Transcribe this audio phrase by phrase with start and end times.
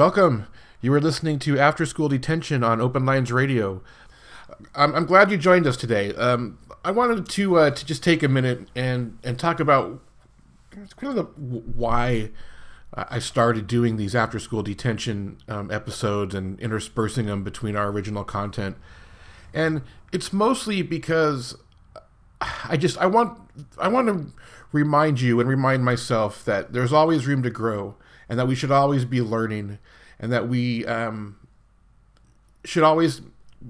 [0.00, 0.46] Welcome.
[0.80, 3.82] You are listening to After School Detention on Open Lines Radio.
[4.74, 6.14] I'm, I'm glad you joined us today.
[6.14, 10.00] Um, I wanted to uh, to just take a minute and and talk about
[10.96, 12.30] kind of why
[12.94, 18.24] I started doing these after school detention um, episodes and interspersing them between our original
[18.24, 18.78] content.
[19.52, 19.82] And
[20.12, 21.58] it's mostly because
[22.40, 23.38] I just I want
[23.76, 24.32] I want to
[24.72, 27.96] remind you and remind myself that there's always room to grow
[28.30, 29.78] and that we should always be learning,
[30.20, 31.36] and that we um,
[32.64, 33.22] should always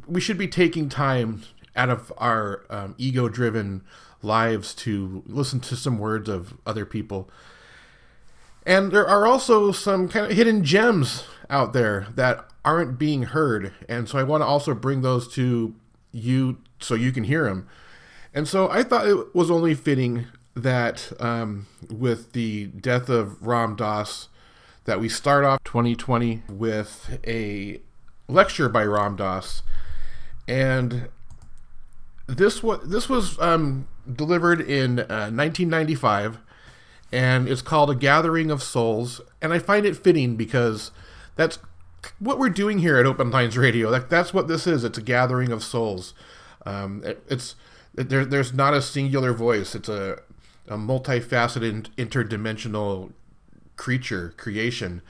[0.06, 1.42] we should be taking time
[1.74, 3.82] out of our um, ego-driven
[4.22, 7.30] lives to listen to some words of other people.
[8.66, 13.72] And there are also some kind of hidden gems out there that aren't being heard,
[13.88, 15.74] and so I want to also bring those to
[16.12, 17.66] you so you can hear them.
[18.34, 23.76] And so I thought it was only fitting that um, with the death of Ram
[23.76, 24.28] Dass
[24.84, 27.80] that we start off 2020 with a
[28.28, 29.62] lecture by Ram Dass.
[30.48, 31.08] And
[32.26, 36.38] this was this was um, delivered in uh, 1995,
[37.12, 40.90] and it's called "A Gathering of Souls." And I find it fitting because
[41.36, 41.58] that's
[42.18, 43.90] what we're doing here at Open Lines Radio.
[43.90, 44.84] Like that's what this is.
[44.84, 46.14] It's a gathering of souls.
[46.66, 47.56] Um, it, it's
[47.94, 49.74] there, there's not a singular voice.
[49.74, 50.20] It's a,
[50.68, 53.12] a multifaceted, interdimensional
[53.80, 55.00] creature creation.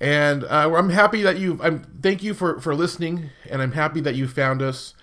[0.00, 1.60] And uh, I'm happy that you.
[1.62, 4.94] I'm thank you for for listening, and I'm happy that you found us.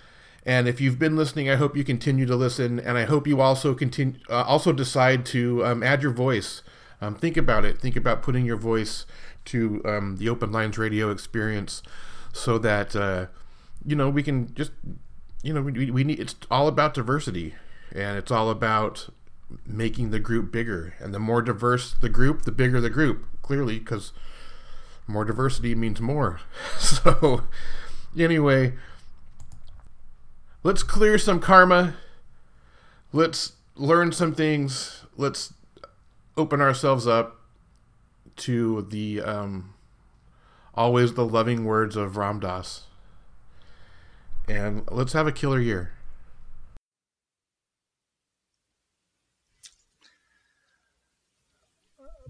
[0.44, 3.40] And if you've been listening, I hope you continue to listen, and I hope you
[3.40, 6.62] also continue uh, also decide to um, add your voice.
[7.00, 7.80] Um, think about it.
[7.80, 9.06] Think about putting your voice
[9.44, 11.80] to um, the Open Lines Radio experience,
[12.32, 13.26] so that uh,
[13.86, 14.72] you know we can just
[15.44, 16.18] you know we, we need.
[16.18, 17.54] It's all about diversity,
[17.94, 19.08] and it's all about
[19.66, 20.94] making the group bigger.
[20.98, 23.26] And the more diverse the group, the bigger the group.
[23.42, 24.12] Clearly, because
[25.06, 26.40] more diversity means more.
[26.78, 27.44] so,
[28.18, 28.74] anyway,
[30.62, 31.94] let's clear some karma.
[33.12, 35.04] Let's learn some things.
[35.16, 35.54] Let's
[36.36, 37.40] open ourselves up
[38.36, 39.74] to the um,
[40.74, 42.84] always the loving words of Ram Dass.
[44.48, 45.92] And let's have a killer year.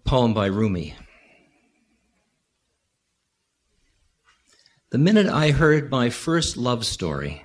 [0.08, 0.94] Poem by Rumi.
[4.88, 7.44] The minute I heard my first love story,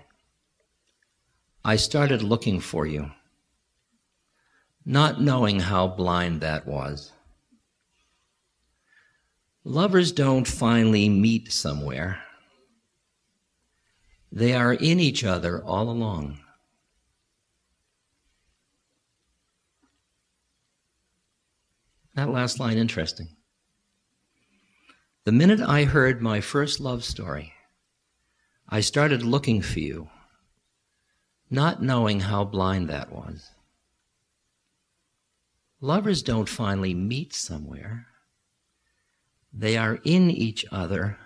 [1.66, 3.12] I started looking for you,
[4.86, 7.12] not knowing how blind that was.
[9.66, 12.24] Lovers don't finally meet somewhere.
[14.32, 16.40] They are in each other all along.
[22.16, 23.30] That last line interesting.
[25.26, 27.54] The minute I heard my first love story,
[28.70, 30.10] I started looking for you,
[31.50, 33.50] not knowing how blind that was.
[35.82, 38.08] Lovers don't finally meet somewhere.
[39.52, 41.18] They are in each other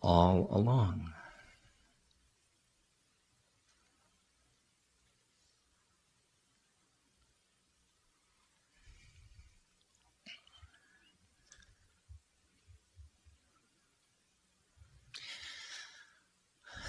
[0.00, 1.11] all along.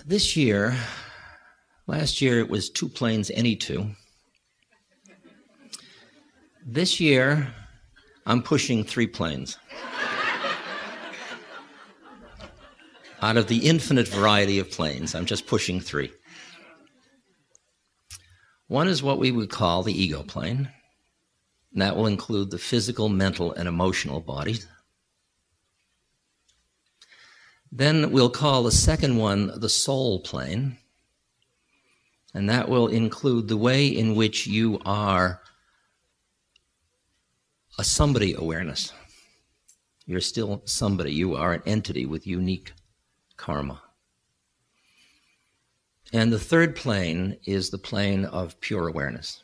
[0.05, 0.75] This year,
[1.87, 3.91] last year it was two planes, any two.
[6.65, 7.53] This year,
[8.25, 9.57] I'm pushing three planes.
[13.21, 16.11] Out of the infinite variety of planes, I'm just pushing three.
[18.67, 20.69] One is what we would call the ego plane.
[21.71, 24.67] And that will include the physical, mental, and emotional bodies.
[27.75, 30.77] Then we'll call the second one the soul plane.
[32.31, 35.41] And that will include the way in which you are
[37.79, 38.93] a somebody awareness.
[40.05, 41.13] You're still somebody.
[41.13, 42.73] You are an entity with unique
[43.37, 43.81] karma.
[46.11, 49.41] And the third plane is the plane of pure awareness,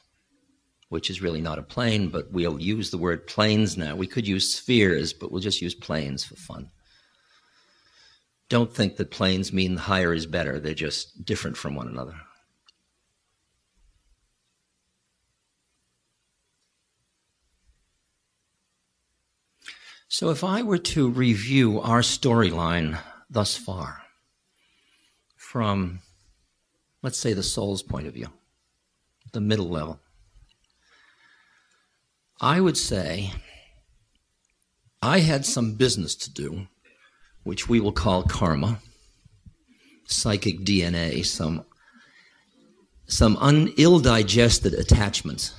[0.89, 3.95] which is really not a plane, but we'll use the word planes now.
[3.95, 6.69] We could use spheres, but we'll just use planes for fun
[8.49, 10.59] don't think that planes mean higher is better.
[10.59, 12.15] They're just different from one another.
[20.11, 24.01] So, if I were to review our storyline thus far
[25.37, 25.99] from,
[27.03, 28.29] let's say, the soul's point of view,
[29.31, 29.99] the middle level,
[32.41, 33.33] I would say
[34.99, 36.67] I had some business to do
[37.43, 38.79] which we will call karma,
[40.05, 41.65] psychic DNA, some,
[43.07, 45.53] some un, ill digested attachments,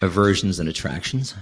[0.00, 1.34] aversions, and attractions.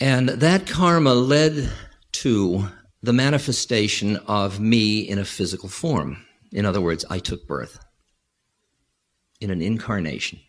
[0.00, 1.70] And that karma led
[2.12, 2.68] to
[3.02, 6.24] the manifestation of me in a physical form.
[6.52, 7.78] In other words, I took birth
[9.40, 10.40] in an incarnation.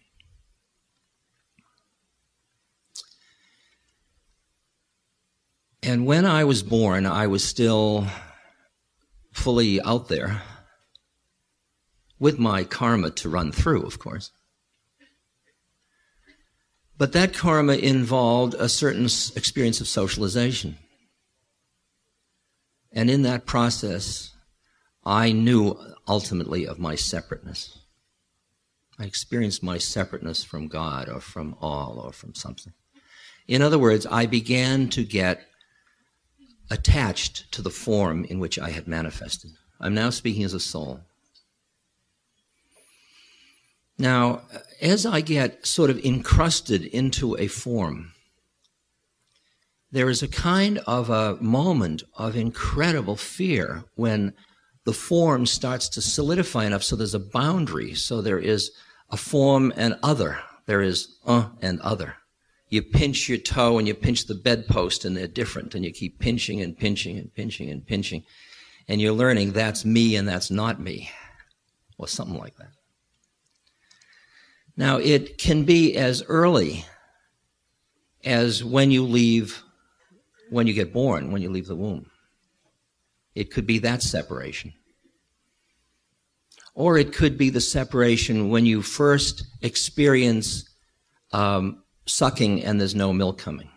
[5.81, 8.07] And when I was born, I was still
[9.31, 10.41] fully out there
[12.19, 14.31] with my karma to run through, of course.
[16.97, 20.77] But that karma involved a certain experience of socialization.
[22.91, 24.33] And in that process,
[25.05, 27.79] I knew ultimately of my separateness.
[28.99, 32.73] I experienced my separateness from God or from all or from something.
[33.47, 35.48] In other words, I began to get
[36.69, 39.51] attached to the form in which I had manifested.
[39.79, 41.01] I'm now speaking as a soul.
[43.97, 44.43] Now,
[44.81, 48.13] as I get sort of encrusted into a form,
[49.91, 54.33] there is a kind of a moment of incredible fear when
[54.85, 58.71] the form starts to solidify enough so there's a boundary, so there is
[59.09, 60.39] a form and other.
[60.65, 62.15] There is uh and other.
[62.69, 66.19] You pinch your toe and you pinch the bedpost and they're different and you keep
[66.19, 68.23] pinching and pinching and pinching and pinching
[68.87, 71.09] and you're learning that's me and that's not me
[71.97, 72.71] or something like that.
[74.75, 76.85] Now, it can be as early
[78.23, 79.61] as when you leave,
[80.49, 82.09] when you get born, when you leave the womb.
[83.35, 84.73] It could be that separation.
[86.73, 90.63] Or it could be the separation when you first experience
[91.33, 93.69] um, sucking and there's no milk coming.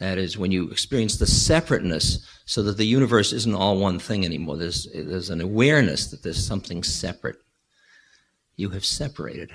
[0.00, 4.24] That is, when you experience the separateness so that the universe isn't all one thing
[4.24, 4.56] anymore.
[4.56, 7.36] There's, there's an awareness that there's something separate
[8.56, 9.50] you have separated.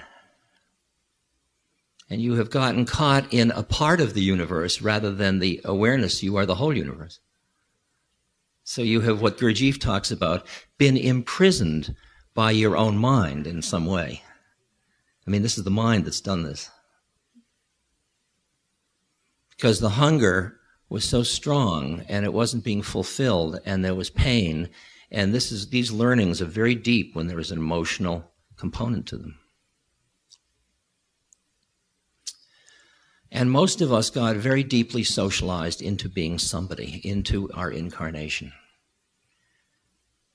[2.09, 6.21] And you have gotten caught in a part of the universe rather than the awareness
[6.21, 7.19] you are the whole universe.
[8.63, 10.45] So you have what Gurdjieff talks about,
[10.77, 11.95] been imprisoned
[12.35, 14.21] by your own mind in some way.
[15.25, 16.69] I mean, this is the mind that's done this.
[19.55, 20.59] Because the hunger
[20.89, 24.69] was so strong and it wasn't being fulfilled and there was pain.
[25.11, 29.17] And this is, these learnings are very deep when there is an emotional component to
[29.17, 29.39] them.
[33.31, 38.53] And most of us got very deeply socialized into being somebody, into our incarnation.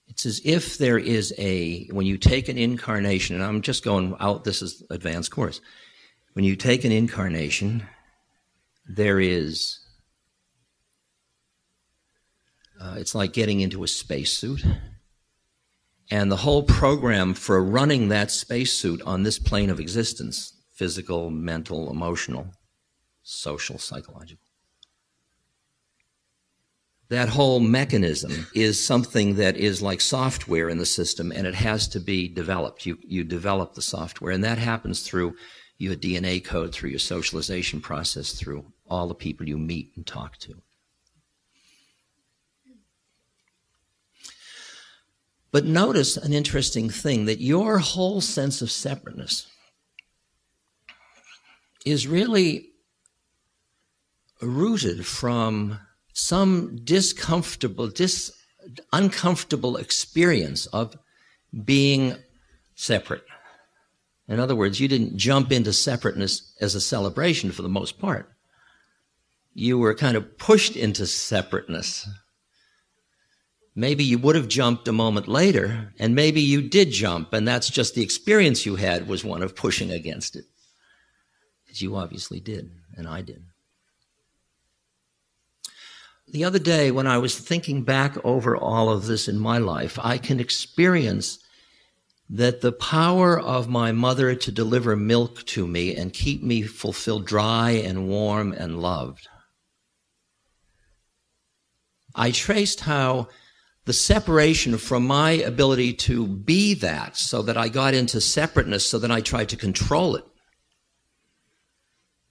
[0.07, 4.17] It's as if there is a, when you take an incarnation, and I'm just going
[4.21, 5.61] out, this is advanced course.
[6.35, 7.87] When you take an incarnation,
[8.97, 9.79] there is,
[12.81, 14.65] uh, it's like getting into a spacesuit
[16.11, 21.91] and the whole program for running that spacesuit on this plane of existence physical, mental,
[21.91, 22.55] emotional,
[23.23, 24.43] social, psychological.
[27.11, 31.87] That whole mechanism is something that is like software in the system and it has
[31.89, 32.87] to be developed.
[32.87, 35.35] You, you develop the software and that happens through
[35.77, 40.37] your DNA code, through your socialization process, through all the people you meet and talk
[40.39, 40.61] to.
[45.53, 49.47] But notice an interesting thing that your whole sense of separateness
[51.85, 52.71] is really
[54.41, 55.81] rooted from
[56.13, 58.33] some discomfortable, dis,
[58.93, 60.97] uncomfortable experience of
[61.65, 62.15] being
[62.75, 63.25] separate.
[64.29, 68.31] In other words, you didn't jump into separateness as a celebration for the most part.
[69.53, 72.09] You were kind of pushed into separateness
[73.75, 77.71] Maybe you would have jumped a moment later, and maybe you did jump, and that's
[77.71, 80.45] just the experience you had was one of pushing against it.
[81.71, 83.45] As you obviously did, and I did.
[86.29, 89.99] The other day, when I was thinking back over all of this in my life,
[90.03, 91.39] I can experience
[92.29, 97.27] that the power of my mother to deliver milk to me and keep me fulfilled,
[97.27, 99.27] dry and warm and loved.
[102.15, 103.29] I traced how
[103.85, 108.99] the separation from my ability to be that so that I got into separateness so
[108.99, 110.25] that I tried to control it.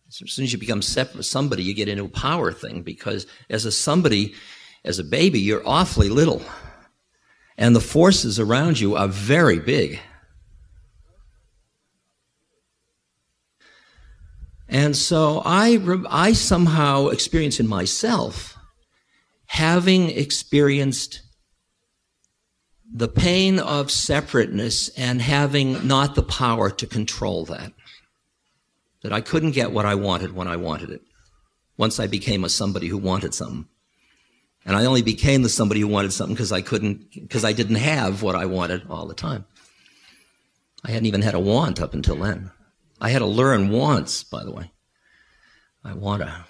[0.08, 3.66] As soon as you become separate, somebody, you get into a power thing because as
[3.66, 4.34] a somebody,
[4.84, 6.42] as a baby, you're awfully little.
[7.58, 10.00] And the forces around you are very big.
[14.68, 18.59] And so I, I somehow experience in myself
[19.50, 21.22] having experienced
[22.94, 27.74] the pain of separateness and having not the power to control that.
[29.02, 31.02] That I couldn't get what I wanted when I wanted it.
[31.78, 33.68] Once I became a somebody who wanted something.
[34.66, 37.78] And I only became the somebody who wanted something because I couldn't, because I didn't
[37.78, 39.46] have what I wanted all the time.
[40.86, 42.52] I hadn't even had a want up until then.
[43.02, 44.72] I had to learn wants, by the way.
[45.84, 46.46] I want to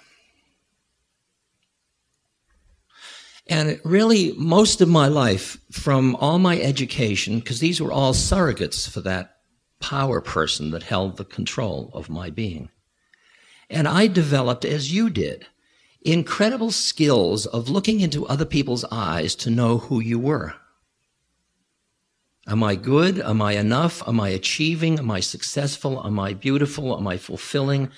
[3.50, 8.88] And really, most of my life, from all my education, because these were all surrogates
[8.88, 9.38] for that
[9.80, 12.68] power person that held the control of my being.
[13.68, 15.46] And I developed, as you did,
[16.00, 20.54] incredible skills of looking into other people's eyes to know who you were.
[22.46, 23.18] Am I good?
[23.18, 24.00] Am I enough?
[24.06, 24.96] Am I achieving?
[25.00, 26.00] Am I successful?
[26.06, 26.96] Am I beautiful?
[26.96, 27.90] Am I fulfilling?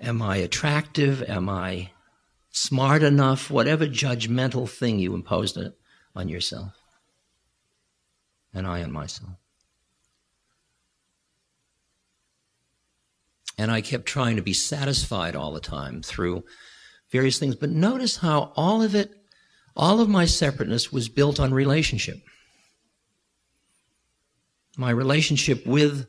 [0.00, 1.22] Am I attractive?
[1.22, 1.90] Am I
[2.56, 5.58] smart enough, whatever judgmental thing you imposed
[6.14, 6.72] on yourself
[8.54, 9.32] and I on myself.
[13.58, 16.44] And I kept trying to be satisfied all the time through
[17.10, 17.56] various things.
[17.56, 19.12] But notice how all of it,
[19.76, 22.16] all of my separateness was built on relationship.
[24.78, 26.06] My relationship with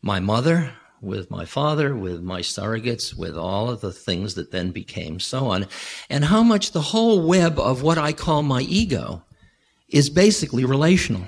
[0.00, 4.70] my mother, with my father, with my surrogates, with all of the things that then
[4.70, 5.66] became so on,
[6.08, 9.24] and how much the whole web of what I call my ego
[9.88, 11.24] is basically relational.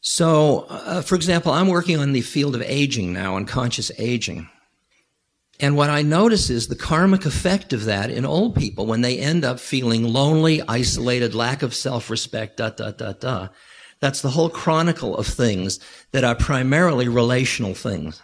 [0.00, 4.48] So, uh, for example, I'm working on the field of aging now, on conscious aging.
[5.58, 9.18] And what I notice is the karmic effect of that in old people when they
[9.18, 13.48] end up feeling lonely, isolated, lack of self-respect, da, da, da, da.
[14.00, 15.80] That's the whole chronicle of things
[16.12, 18.22] that are primarily relational things.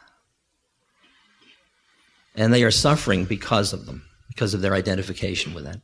[2.34, 5.80] And they are suffering because of them, because of their identification with that.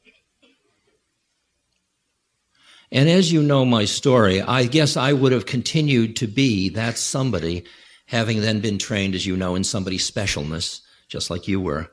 [2.91, 6.97] And as you know my story, I guess I would have continued to be that
[6.97, 7.65] somebody,
[8.07, 11.91] having then been trained, as you know, in somebody's specialness, just like you were.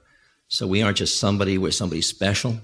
[0.48, 2.60] So we aren't just somebody, we're somebody special.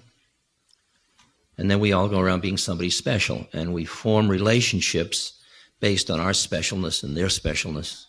[1.61, 5.39] And then we all go around being somebody special, and we form relationships
[5.79, 8.07] based on our specialness and their specialness.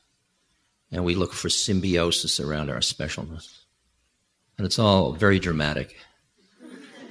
[0.91, 3.55] And we look for symbiosis around our specialness.
[4.57, 5.95] And it's all very dramatic.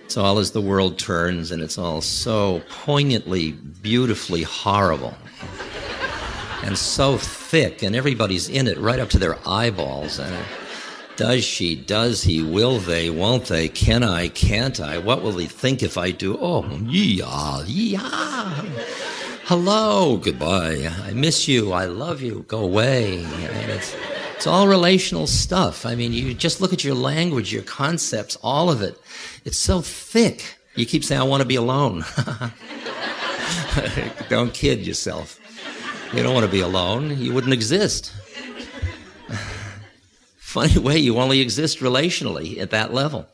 [0.06, 5.14] It's all as the world turns, and it's all so poignantly, beautifully horrible.
[6.64, 10.18] and so thick, and everybody's in it right up to their eyeballs.
[10.18, 10.36] And
[11.22, 15.46] does she, does he, will they, won't they, can I, can't I, what will he
[15.46, 16.36] think if I do?
[16.42, 18.66] Oh, yeah, yeah.
[19.44, 20.92] Hello, goodbye.
[21.04, 21.74] I miss you.
[21.74, 22.44] I love you.
[22.48, 23.20] Go away.
[23.20, 23.96] It's,
[24.36, 25.86] it's all relational stuff.
[25.86, 29.00] I mean, you just look at your language, your concepts, all of it.
[29.46, 30.58] It's so thick.
[30.74, 32.04] You keep saying, I want to be alone.
[34.28, 35.40] don't kid yourself.
[36.14, 37.16] You don't want to be alone.
[37.16, 38.12] You wouldn't exist.
[40.52, 43.26] Funny way, you only exist relationally at that level.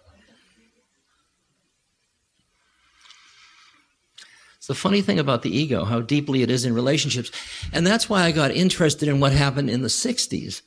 [4.58, 7.32] It's the funny thing about the ego, how deeply it is in relationships.
[7.74, 10.62] And that's why I got interested in what happened in the 60s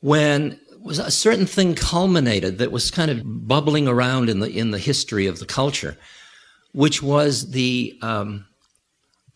[0.00, 4.72] when was a certain thing culminated that was kind of bubbling around in the in
[4.72, 5.96] the history of the culture,
[6.72, 8.44] which was the um,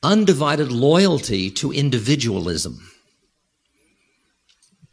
[0.02, 2.90] undivided loyalty to individualism.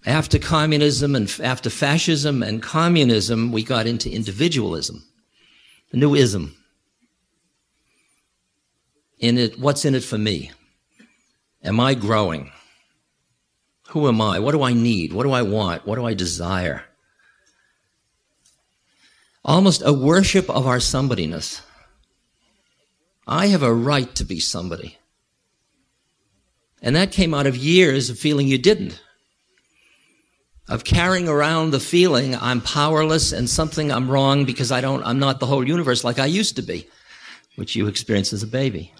[0.05, 5.03] After communism and after fascism and communism, we got into individualism,
[5.91, 6.55] the new ism.
[9.19, 10.51] In it, what's in it for me?
[11.63, 12.51] Am I growing?
[13.89, 14.39] Who am I?
[14.39, 15.13] What do I need?
[15.13, 15.85] What do I want?
[15.85, 16.85] What do I desire?
[19.45, 21.61] Almost a worship of our somebodyness.
[23.27, 24.97] I have a right to be somebody.
[26.81, 28.99] And that came out of years of feeling you didn't.
[30.71, 35.19] Of carrying around the feeling I'm powerless and something I'm wrong because I don't, I'm
[35.19, 36.88] not the whole universe like I used to be,
[37.57, 38.93] which you experienced as a baby.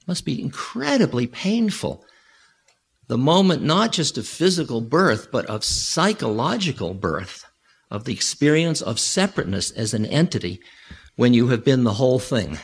[0.00, 2.06] It must be incredibly painful
[3.08, 7.44] the moment not just of physical birth, but of psychological birth,
[7.90, 10.60] of the experience of separateness as an entity
[11.16, 12.58] when you have been the whole thing.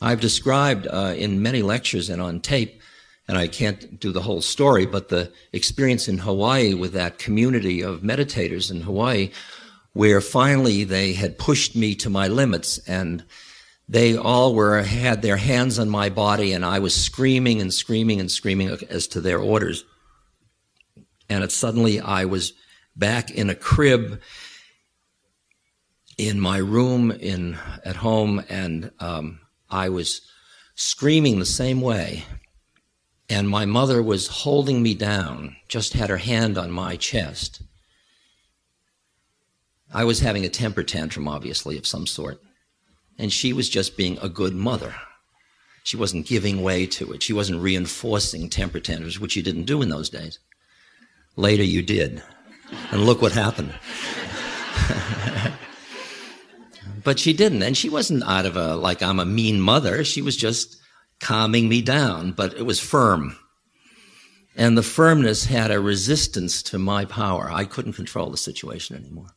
[0.00, 2.80] I've described uh, in many lectures and on tape,
[3.28, 7.82] and I can't do the whole story, but the experience in Hawaii with that community
[7.82, 9.30] of meditators in Hawaii,
[9.92, 13.24] where finally they had pushed me to my limits and
[13.88, 18.20] they all were had their hands on my body and I was screaming and screaming
[18.20, 19.84] and screaming as to their orders.
[21.28, 22.52] And it, suddenly I was
[22.96, 24.20] back in a crib
[26.16, 30.20] in my room in at home and um, I was
[30.74, 32.24] screaming the same way.
[33.28, 37.62] And my mother was holding me down, just had her hand on my chest.
[39.92, 42.40] I was having a temper tantrum, obviously, of some sort
[43.20, 44.94] and she was just being a good mother.
[45.84, 47.22] She wasn't giving way to it.
[47.22, 50.38] She wasn't reinforcing temper tantrums, which you didn't do in those days.
[51.36, 52.22] Later you did.
[52.90, 53.74] And look what happened.
[57.04, 57.62] but she didn't.
[57.62, 60.04] And she wasn't out of a, like, I'm a mean mother.
[60.04, 60.76] She was just
[61.20, 63.36] calming me down, but it was firm.
[64.56, 67.50] And the firmness had a resistance to my power.
[67.50, 69.36] I couldn't control the situation anymore.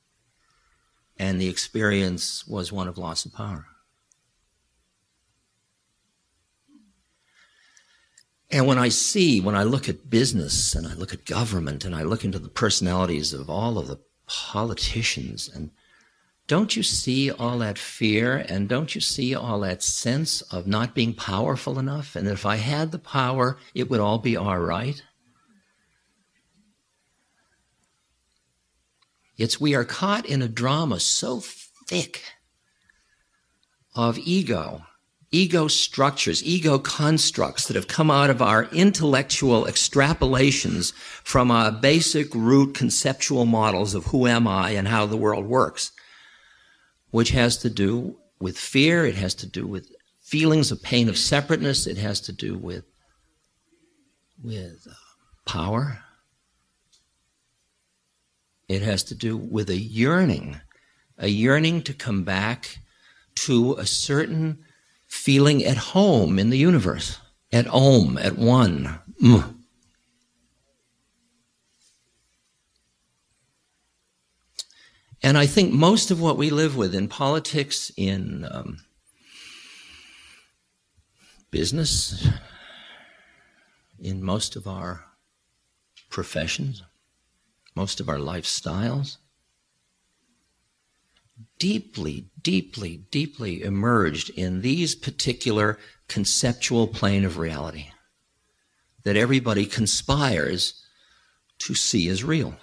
[1.17, 3.67] And the experience was one of loss of power.
[8.49, 11.95] And when I see, when I look at business and I look at government and
[11.95, 15.71] I look into the personalities of all of the politicians and
[16.47, 20.93] don't you see all that fear and don't you see all that sense of not
[20.93, 22.15] being powerful enough?
[22.15, 25.01] And if I had the power, it would all be all right?
[29.37, 32.21] It's we are caught in a drama so thick
[33.95, 34.83] of ego,
[35.31, 42.35] ego structures, ego constructs that have come out of our intellectual extrapolations from our basic
[42.35, 45.91] root conceptual models of who am I and how the world works
[47.13, 49.87] which has to do with fear, it has to do with
[50.19, 52.85] feelings of pain of separateness, it has to do with,
[54.43, 54.93] with uh,
[55.45, 55.99] power.
[58.67, 60.59] It has to do with a yearning,
[61.19, 62.79] a yearning to come back
[63.45, 64.65] to a certain
[65.05, 67.19] feeling at home in the universe,
[67.51, 68.99] at home, at one.
[69.21, 69.53] Mm.
[75.23, 78.79] And I think most of what we live with in politics, in um,
[81.49, 82.27] business,
[83.97, 85.05] in most of our
[86.09, 86.83] professions,
[87.73, 89.15] most of our lifestyles,
[91.57, 97.87] deeply, deeply, deeply emerged in these particular conceptual plane of reality
[99.03, 100.83] that everybody conspires
[101.59, 102.57] to see as real.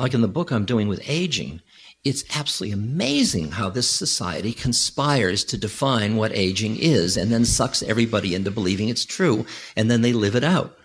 [0.00, 1.60] Like in the book I'm doing with aging,
[2.04, 7.82] it's absolutely amazing how this society conspires to define what aging is and then sucks
[7.82, 9.44] everybody into believing it's true,
[9.76, 10.76] and then they live it out.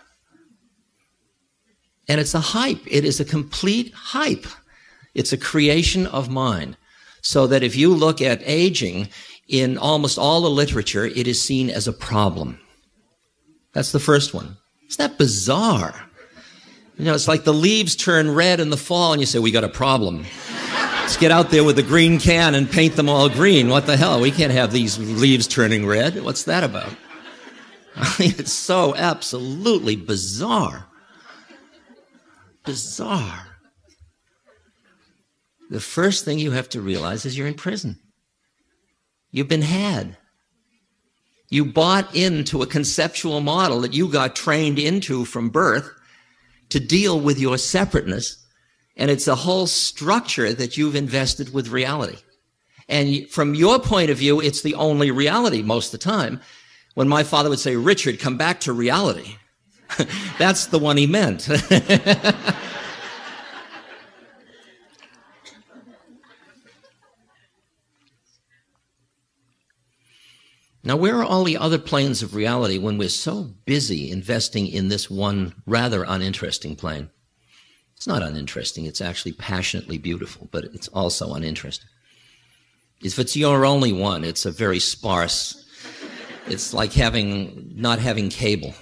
[2.10, 2.82] And it's a hype.
[2.86, 4.45] It is a complete hype.
[5.13, 6.75] It's a creation of mind.
[7.21, 9.08] So that if you look at aging
[9.47, 12.60] in almost all the literature, it is seen as a problem.
[13.73, 14.58] That's the first one.
[14.89, 16.05] Isn't that bizarre?
[16.98, 19.52] You know, it's like the leaves turn red in the fall and you say, we
[19.52, 20.26] got a problem.
[21.02, 23.68] Let's get out there with the green can and paint them all green.
[23.70, 24.22] What the hell?
[24.22, 26.24] We can't have these leaves turning red.
[26.24, 26.90] What's that about?
[27.96, 30.88] I mean, it's so absolutely bizarre.
[32.66, 33.58] Bizarre.
[35.70, 38.00] The first thing you have to realize is you're in prison.
[39.32, 40.18] You've been had.
[41.50, 45.90] You bought into a conceptual model that you got trained into from birth
[46.69, 48.43] to deal with your separateness.
[48.97, 52.17] And it's a whole structure that you've invested with reality.
[52.88, 56.39] And from your point of view, it's the only reality most of the time.
[56.93, 59.36] When my father would say, Richard, come back to reality,
[60.38, 61.49] that's the one he meant.
[70.88, 74.89] Now, where are all the other planes of reality when we're so busy investing in
[74.89, 77.10] this one rather uninteresting plane?
[77.98, 81.89] It's not uninteresting, it's actually passionately beautiful, but it's also uninteresting.
[83.02, 85.65] If it's your only one, it's a very sparse,
[86.45, 88.76] it's like having, not having cable.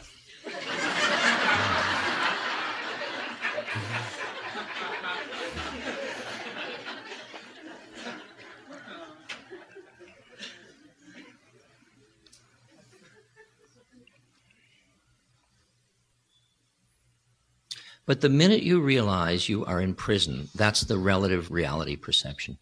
[18.06, 22.58] But the minute you realize you are in prison, that's the relative reality perception.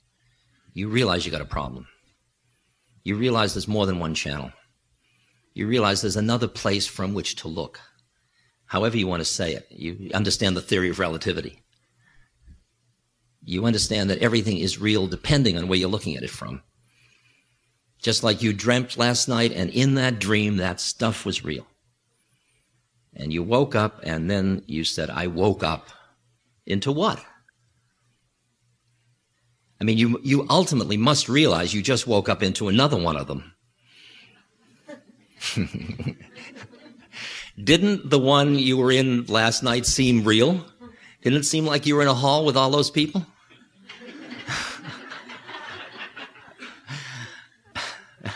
[0.74, 1.88] You realize you got a problem.
[3.04, 4.52] You realize there's more than one channel.
[5.54, 7.80] You realize there's another place from which to look.
[8.66, 11.62] However you want to say it, you understand the theory of relativity.
[13.44, 16.62] You understand that everything is real depending on where you're looking at it from.
[18.02, 21.68] Just like you dreamt last night, and in that dream, that stuff was real.
[23.16, 25.90] And you woke up, and then you said, I woke up
[26.66, 27.24] into what?
[29.80, 33.28] I mean, you, you ultimately must realize you just woke up into another one of
[33.28, 33.54] them.
[37.62, 40.64] Didn't the one you were in last night seem real?
[41.24, 43.26] Didn't it seem like you were in a hall with all those people?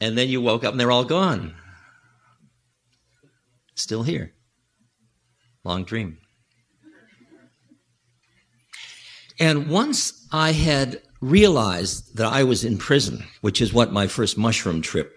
[0.00, 1.54] and then you woke up and they're all gone
[3.82, 4.32] still here.
[5.64, 6.18] Long dream.
[9.38, 14.38] And once I had realized that I was in prison, which is what my first
[14.38, 15.12] mushroom trip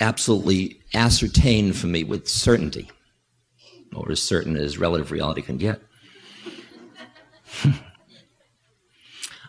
[0.00, 2.90] absolutely ascertained for me with certainty,
[3.94, 5.80] or as certain as relative reality can get.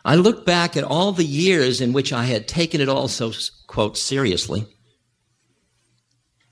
[0.03, 3.31] I look back at all the years in which I had taken it all so,
[3.67, 4.67] quote, seriously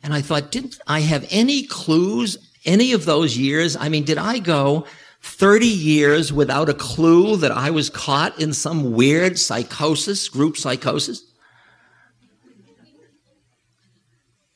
[0.01, 3.75] and I thought, didn't I have any clues any of those years?
[3.75, 4.85] I mean, did I go
[5.21, 11.23] 30 years without a clue that I was caught in some weird psychosis, group psychosis.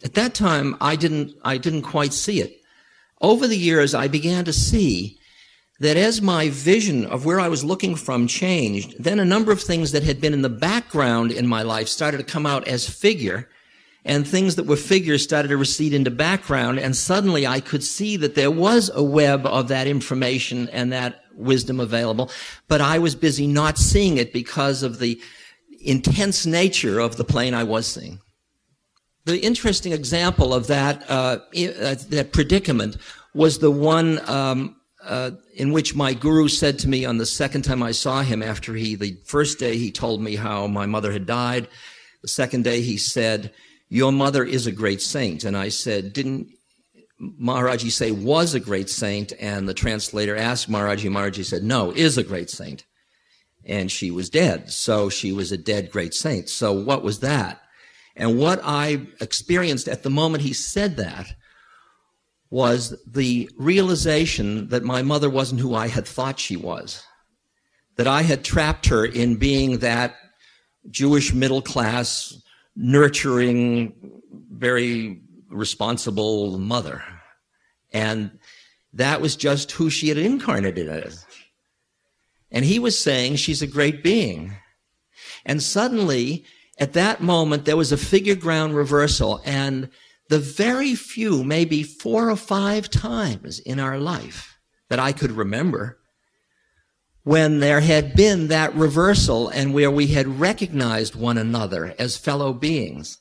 [0.04, 2.62] At that time, I didn't, I didn't quite see it.
[3.22, 5.18] Over the years, I began to see
[5.80, 9.62] that as my vision of where I was looking from changed, then a number of
[9.62, 12.88] things that had been in the background in my life started to come out as
[12.88, 13.50] figure,
[14.06, 18.18] and things that were figures started to recede into background, and suddenly I could see
[18.18, 22.30] that there was a web of that information and that wisdom available,
[22.68, 25.20] but I was busy not seeing it because of the
[25.82, 28.20] intense nature of the plane I was seeing.
[29.26, 32.98] The interesting example of that, uh, uh that predicament
[33.34, 37.64] was the one um, uh, in which my guru said to me on the second
[37.64, 41.12] time I saw him after he, the first day he told me how my mother
[41.12, 41.68] had died.
[42.22, 43.52] The second day he said,
[43.94, 45.44] your mother is a great saint.
[45.44, 46.48] And I said, didn't
[47.22, 49.34] Maharaji say was a great saint?
[49.40, 52.86] And the translator asked Maharaji, Maharaji said, no, is a great saint.
[53.64, 54.72] And she was dead.
[54.72, 56.50] So she was a dead great saint.
[56.50, 57.62] So what was that?
[58.16, 61.36] And what I experienced at the moment he said that
[62.50, 67.04] was the realization that my mother wasn't who I had thought she was.
[67.98, 70.16] That I had trapped her in being that
[70.90, 72.36] Jewish middle class,
[72.76, 77.04] nurturing, very responsible mother.
[77.92, 78.40] And
[78.94, 81.26] that was just who she had incarnated as.
[82.52, 84.54] And he was saying she's a great being.
[85.46, 86.46] And suddenly,
[86.78, 89.90] at that moment, there was a figure ground reversal and
[90.30, 94.58] the very few, maybe four or five times in our life
[94.90, 96.00] that I could remember
[97.24, 102.54] when there had been that reversal and where we had recognized one another as fellow
[102.54, 103.18] beings.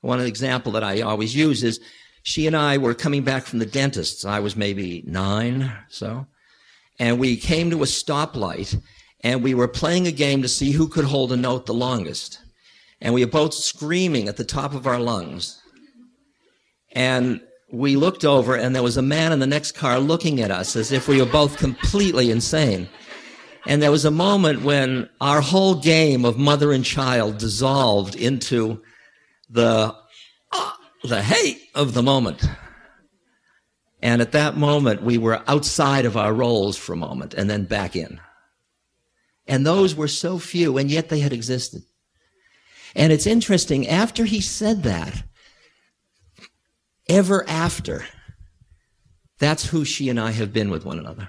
[0.00, 1.80] One example that I always use is
[2.22, 4.24] she and I were coming back from the dentist.
[4.24, 6.26] I was maybe nine, so.
[6.98, 8.80] And we came to a stoplight
[9.22, 12.40] and we were playing a game to see who could hold a note the longest.
[13.00, 15.60] And we were both screaming at the top of our lungs.
[16.92, 20.50] And we looked over and there was a man in the next car looking at
[20.50, 22.88] us as if we were both completely insane.
[23.66, 28.82] And there was a moment when our whole game of mother and child dissolved into
[29.48, 29.94] the,
[30.52, 30.72] uh,
[31.04, 32.42] the hate of the moment.
[34.02, 37.64] And at that moment, we were outside of our roles for a moment and then
[37.64, 38.18] back in.
[39.46, 41.82] And those were so few, and yet they had existed.
[42.94, 45.22] And it's interesting, after he said that,
[47.10, 48.06] ever after.
[49.38, 51.28] That's who she and I have been with one another.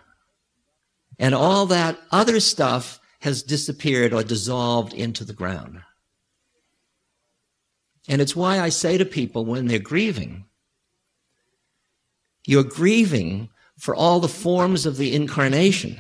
[1.20, 5.82] And all that other stuff has disappeared or dissolved into the ground.
[8.08, 10.46] And it's why I say to people when they're grieving,
[12.46, 15.98] you're grieving for all the forms of the incarnation.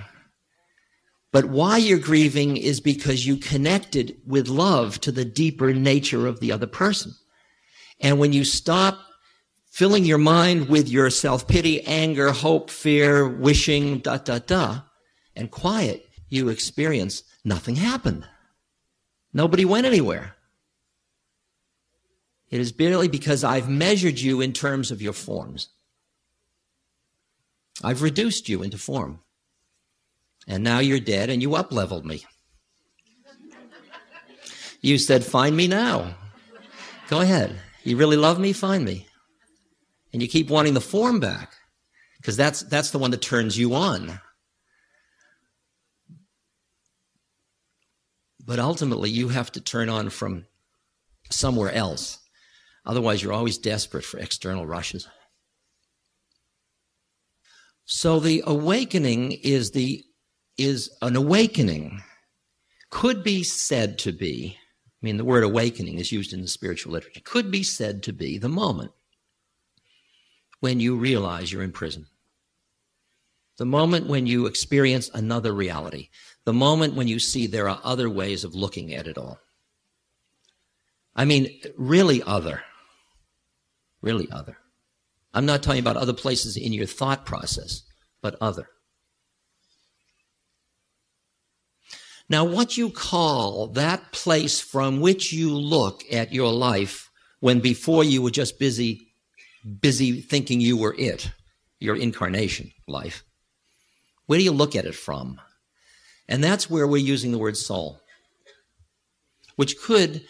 [1.31, 6.39] But why you're grieving is because you connected with love to the deeper nature of
[6.39, 7.13] the other person.
[7.99, 8.99] And when you stop
[9.71, 14.81] filling your mind with your self-pity, anger, hope, fear, wishing, da, da, da,
[15.33, 18.27] and quiet, you experience nothing happened.
[19.33, 20.35] Nobody went anywhere.
[22.49, 25.69] It is barely because I've measured you in terms of your forms.
[27.81, 29.21] I've reduced you into form.
[30.47, 32.25] And now you're dead and you up-leveled me.
[34.81, 36.15] You said, find me now.
[37.07, 37.57] Go ahead.
[37.83, 38.51] You really love me?
[38.51, 39.07] Find me
[40.13, 41.53] and you keep wanting the form back
[42.17, 44.19] because that's that's the one that turns you on.
[48.43, 50.45] But ultimately you have to turn on from
[51.29, 52.19] somewhere else.
[52.85, 55.07] Otherwise you're always desperate for external rushes.
[57.85, 60.03] So the awakening is the
[60.57, 62.01] is an awakening.
[62.89, 64.57] Could be said to be
[65.01, 68.13] i mean the word awakening is used in the spiritual literature could be said to
[68.13, 68.91] be the moment
[70.61, 72.05] when you realize you're in prison.
[73.57, 76.09] The moment when you experience another reality.
[76.45, 79.39] The moment when you see there are other ways of looking at it all.
[81.15, 82.63] I mean, really other.
[84.01, 84.57] Really other.
[85.33, 87.83] I'm not talking about other places in your thought process,
[88.21, 88.67] but other.
[92.29, 97.09] Now, what you call that place from which you look at your life
[97.41, 99.10] when before you were just busy
[99.81, 101.31] busy thinking you were it,
[101.79, 103.23] your incarnation life?
[104.25, 105.39] Where do you look at it from?
[106.27, 107.99] And that's where we're using the word soul,
[109.55, 110.23] which could,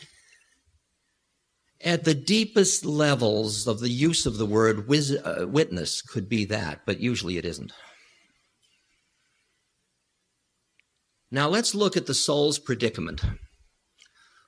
[1.80, 6.46] at the deepest levels of the use of the word wiz- uh, witness, could be
[6.46, 7.74] that, but usually it isn't.
[11.30, 13.22] Now let's look at the soul's predicament.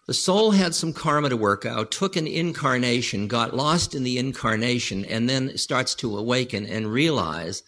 [0.06, 4.18] The soul had some karma to work out, took an incarnation, got lost in the
[4.18, 7.63] incarnation, and then starts to awaken and realize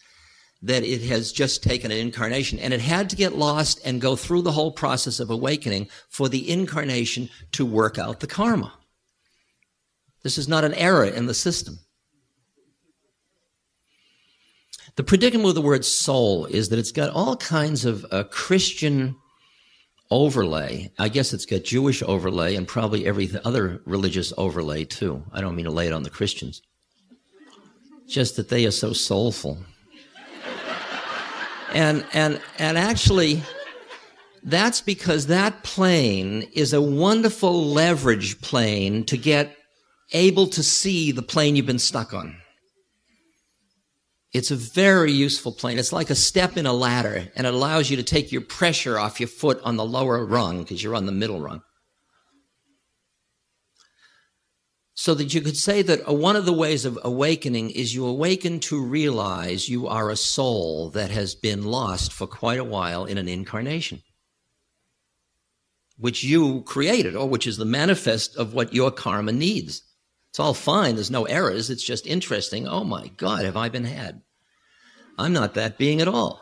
[0.62, 2.60] that it has just taken an incarnation.
[2.60, 6.28] And it had to get lost and go through the whole process of awakening for
[6.28, 8.74] the incarnation to work out the karma.
[10.24, 11.80] This is not an error in the system.
[14.96, 19.16] The predicament with the word soul is that it's got all kinds of uh, Christian
[20.12, 20.92] overlay.
[21.00, 25.24] I guess it's got Jewish overlay and probably every other religious overlay too.
[25.32, 26.62] I don't mean to lay it on the Christians.
[28.08, 29.58] Just that they are so soulful.
[31.74, 33.42] and and and actually
[34.44, 39.58] that's because that plane is a wonderful leverage plane to get
[40.14, 42.38] able to see the plane you've been stuck on.
[44.36, 45.80] It's a very useful plane.
[45.80, 49.00] It's like a step in a ladder, and it allows you to take your pressure
[49.00, 51.62] off your foot on the lower rung because you're on the middle rung.
[54.94, 58.06] So that you could say that uh, one of the ways of awakening is you
[58.06, 63.06] awaken to realize you are a soul that has been lost for quite a while
[63.06, 64.04] in an incarnation,
[65.98, 69.82] which you created, or which is the manifest of what your karma needs.
[70.36, 70.96] It's all fine.
[70.96, 71.70] There's no errors.
[71.70, 72.68] It's just interesting.
[72.68, 74.22] Oh my God, have I been had?
[75.18, 76.42] I'm not that being at all.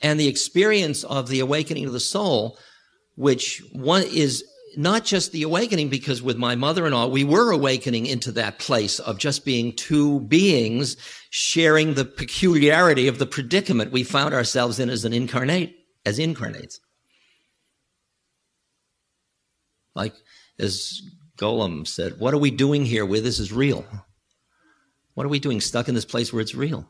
[0.00, 2.56] And the experience of the awakening of the soul,
[3.16, 4.44] which one is
[4.78, 8.58] not just the awakening, because with my mother and all, we were awakening into that
[8.58, 10.96] place of just being two beings
[11.28, 15.74] sharing the peculiarity of the predicament we found ourselves in as an incarnate,
[16.06, 16.80] as incarnates.
[19.94, 20.14] Like,
[20.58, 21.02] as
[21.36, 23.84] Golas said, what are we doing here where this is real?
[25.14, 26.88] What are we doing stuck in this place where it's real?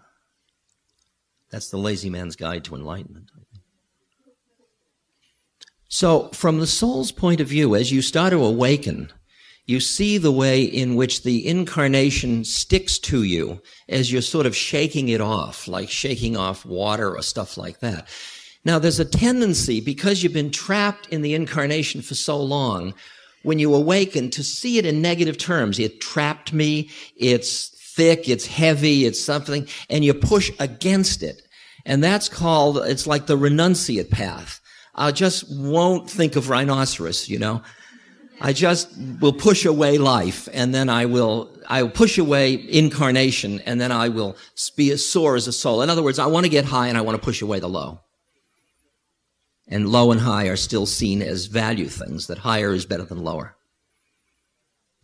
[1.51, 3.31] That's the lazy man's guide to enlightenment.
[5.89, 9.13] So, from the soul's point of view, as you start to awaken,
[9.67, 14.57] you see the way in which the incarnation sticks to you as you're sort of
[14.57, 18.09] shaking it off, like shaking off water or stuff like that.
[18.65, 22.95] Now, there's a tendency, because you've been trapped in the incarnation for so long,
[23.43, 25.79] when you awaken, to see it in negative terms.
[25.79, 26.89] It trapped me.
[27.17, 31.43] It's thick, it's heavy, it's something, and you push against it.
[31.87, 34.61] And that's called, it's like the renunciate path.
[34.95, 37.63] I just won't think of rhinoceros, you know.
[38.41, 38.89] I just
[39.21, 43.93] will push away life and then I will, I will push away incarnation and then
[43.93, 44.37] I will
[44.77, 45.83] be as sore as a soul.
[45.83, 47.69] In other words, I want to get high and I want to push away the
[47.69, 48.01] low.
[49.67, 53.25] And low and high are still seen as value things, that higher is better than
[53.25, 53.57] lower.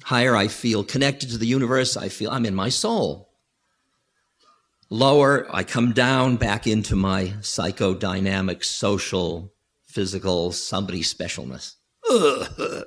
[0.05, 1.97] Higher, I feel connected to the universe.
[1.97, 3.31] I feel I'm in my soul.
[4.89, 9.53] Lower, I come down back into my psychodynamic, social,
[9.87, 11.77] physical, somebody specialness.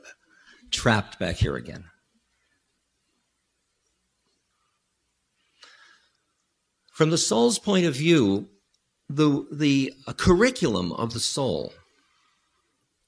[0.71, 1.85] Trapped back here again.
[6.91, 8.49] From the soul's point of view,
[9.15, 11.73] the, the uh, curriculum of the soul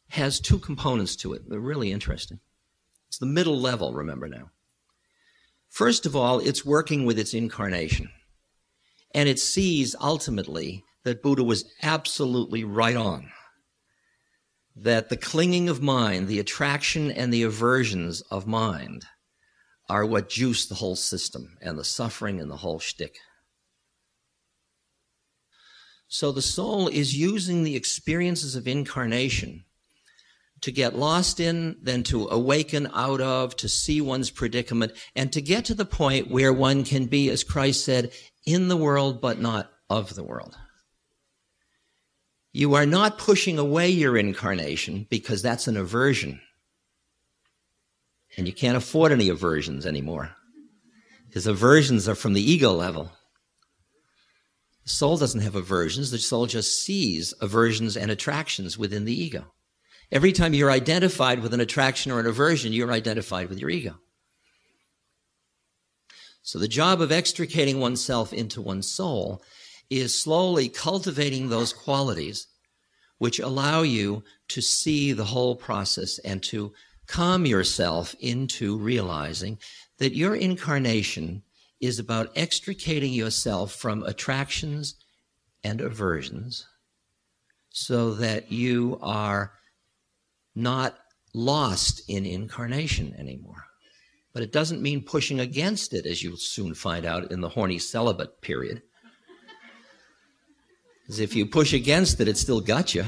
[0.09, 1.49] has two components to it.
[1.49, 2.39] They're really interesting.
[3.07, 4.51] It's the middle level, remember now.
[5.69, 8.09] First of all, it's working with its incarnation.
[9.13, 13.31] And it sees ultimately that Buddha was absolutely right on.
[14.75, 19.05] That the clinging of mind, the attraction and the aversions of mind
[19.89, 23.15] are what juice the whole system and the suffering and the whole shtick.
[26.07, 29.65] So the soul is using the experiences of incarnation
[30.61, 35.41] to get lost in, then to awaken out of, to see one's predicament, and to
[35.41, 38.11] get to the point where one can be, as Christ said,
[38.45, 40.57] in the world, but not of the world.
[42.51, 46.39] You are not pushing away your incarnation because that's an aversion.
[48.37, 50.35] And you can't afford any aversions anymore.
[51.27, 53.11] Because aversions are from the ego level.
[54.85, 56.11] Soul doesn't have aversions.
[56.11, 59.51] The soul just sees aversions and attractions within the ego.
[60.11, 63.95] Every time you're identified with an attraction or an aversion, you're identified with your ego.
[66.43, 69.41] So the job of extricating oneself into one's soul
[69.89, 72.47] is slowly cultivating those qualities
[73.17, 76.73] which allow you to see the whole process and to
[77.07, 79.57] calm yourself into realizing
[79.97, 81.41] that your incarnation
[81.85, 84.95] is about extricating yourself from attractions
[85.63, 86.65] and aversions
[87.69, 89.51] so that you are
[90.55, 90.97] not
[91.33, 93.65] lost in incarnation anymore.
[94.33, 97.79] But it doesn't mean pushing against it, as you'll soon find out in the horny
[97.79, 98.81] celibate period.
[101.01, 103.05] Because if you push against it, it still got you.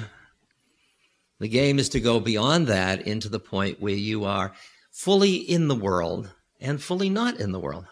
[1.40, 4.54] The game is to go beyond that into the point where you are
[4.92, 7.86] fully in the world and fully not in the world.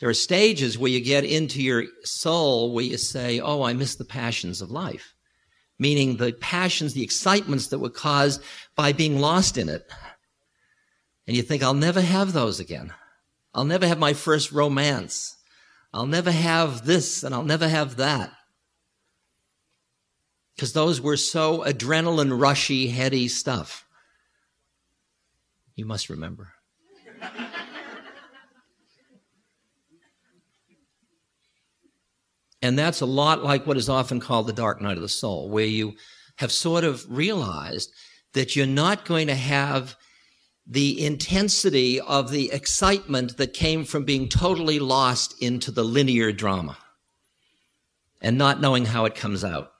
[0.00, 3.96] There are stages where you get into your soul where you say, Oh, I miss
[3.96, 5.14] the passions of life.
[5.78, 8.42] Meaning the passions, the excitements that were caused
[8.76, 9.88] by being lost in it.
[11.26, 12.92] And you think, I'll never have those again.
[13.54, 15.36] I'll never have my first romance.
[15.92, 18.32] I'll never have this and I'll never have that.
[20.54, 23.86] Because those were so adrenaline rushy, heady stuff.
[25.76, 26.54] You must remember.
[32.62, 35.48] And that's a lot like what is often called the dark night of the soul,
[35.48, 35.94] where you
[36.36, 37.92] have sort of realized
[38.34, 39.96] that you're not going to have
[40.66, 46.76] the intensity of the excitement that came from being totally lost into the linear drama
[48.20, 49.72] and not knowing how it comes out.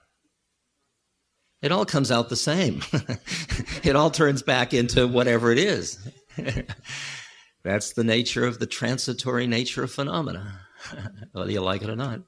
[1.61, 2.81] It all comes out the same.
[3.83, 5.99] it all turns back into whatever it is.
[7.63, 10.61] That's the nature of the transitory nature of phenomena,
[11.33, 12.21] whether you like it or not.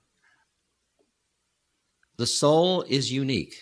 [2.22, 3.55] The soul is unique.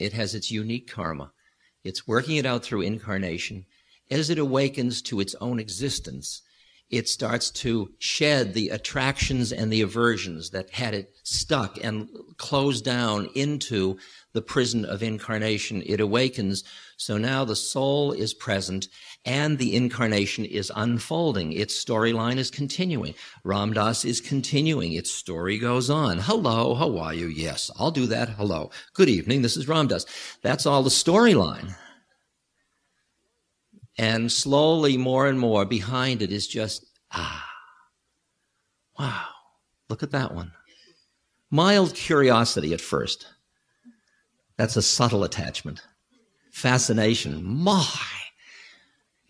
[0.00, 1.30] It has its unique karma.
[1.84, 3.66] It's working it out through incarnation.
[4.10, 6.42] As it awakens to its own existence,
[6.90, 12.84] it starts to shed the attractions and the aversions that had it stuck and closed
[12.84, 13.96] down into
[14.32, 15.80] the prison of incarnation.
[15.86, 16.64] It awakens.
[16.96, 18.88] So now the soul is present
[19.24, 21.52] and the incarnation is unfolding.
[21.52, 23.14] Its storyline is continuing.
[23.44, 24.92] Ram Dass is continuing.
[24.92, 26.18] Its story goes on.
[26.18, 27.26] Hello, how are you?
[27.26, 28.30] Yes, I'll do that.
[28.30, 28.70] Hello.
[28.94, 29.42] Good evening.
[29.42, 30.06] This is Ram Dass.
[30.42, 31.74] That's all the storyline.
[33.98, 37.46] And slowly, more and more, behind it is just, ah,
[38.98, 39.26] wow,
[39.90, 40.52] look at that one.
[41.50, 43.26] Mild curiosity at first.
[44.56, 45.82] That's a subtle attachment.
[46.52, 47.44] Fascination.
[47.44, 47.84] My,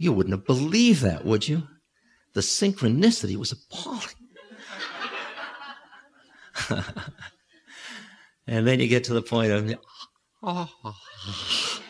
[0.01, 1.69] you wouldn't have believed that, would you?
[2.33, 4.01] The synchronicity was appalling.
[8.47, 9.75] and then you get to the point of,
[10.43, 10.71] oh.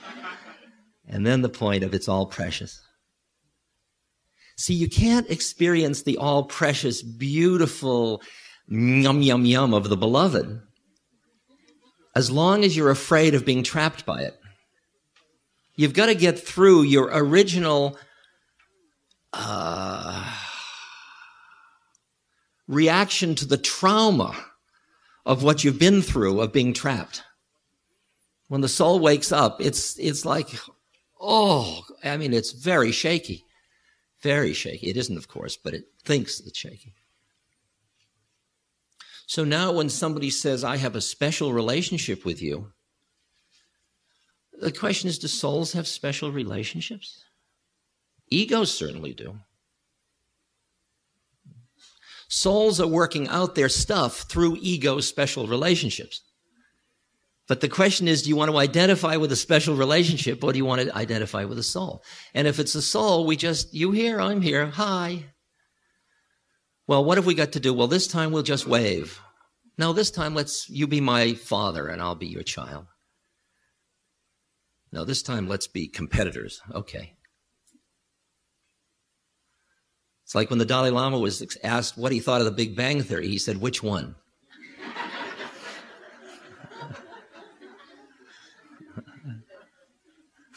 [1.09, 2.83] and then the point of it's all precious.
[4.57, 8.23] See, you can't experience the all precious, beautiful
[8.67, 10.61] yum, yum, yum of the beloved
[12.17, 14.40] as long as you're afraid of being trapped by it.
[15.81, 17.97] You've got to get through your original
[19.33, 20.37] uh,
[22.69, 24.37] reaction to the trauma
[25.25, 27.23] of what you've been through of being trapped.
[28.49, 30.51] When the soul wakes up, it's, it's like,
[31.19, 33.47] oh, I mean, it's very shaky.
[34.21, 34.89] Very shaky.
[34.89, 36.93] It isn't, of course, but it thinks it's shaky.
[39.27, 42.71] So now when somebody says, I have a special relationship with you,
[44.61, 47.25] the question is, do souls have special relationships?
[48.31, 49.39] Egos certainly do.
[52.29, 56.23] Souls are working out their stuff through ego special relationships.
[57.49, 60.59] But the question is, do you want to identify with a special relationship or do
[60.59, 62.05] you want to identify with a soul?
[62.33, 65.25] And if it's a soul, we just, you here, I'm here, hi.
[66.87, 67.75] Well, what have we got to do?
[67.75, 69.21] Well, this time we'll just wave.
[69.77, 72.87] No, this time let's you be my father and I'll be your child.
[74.93, 76.61] No, this time let's be competitors.
[76.73, 77.15] Okay.
[80.25, 83.03] It's like when the Dalai Lama was asked what he thought of the Big Bang
[83.03, 84.15] Theory, he said, which one?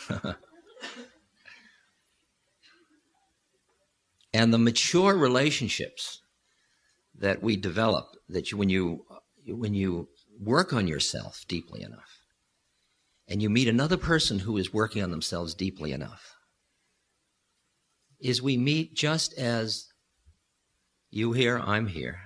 [4.33, 6.21] and the mature relationships
[7.17, 9.05] that we develop that you, when you
[9.47, 10.09] when you
[10.39, 12.12] work on yourself deeply enough
[13.27, 16.35] and you meet another person who is working on themselves deeply enough
[18.19, 19.87] is we meet just as
[21.11, 22.19] you here i'm here.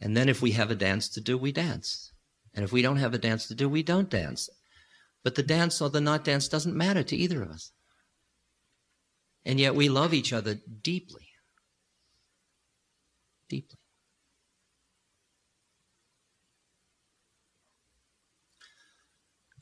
[0.00, 2.12] And then if we have a dance to do we dance.
[2.52, 4.48] And if we don't have a dance to do we don't dance.
[5.22, 7.72] But the dance or the not dance doesn't matter to either of us.
[9.44, 11.28] And yet we love each other deeply.
[13.48, 13.78] Deeply.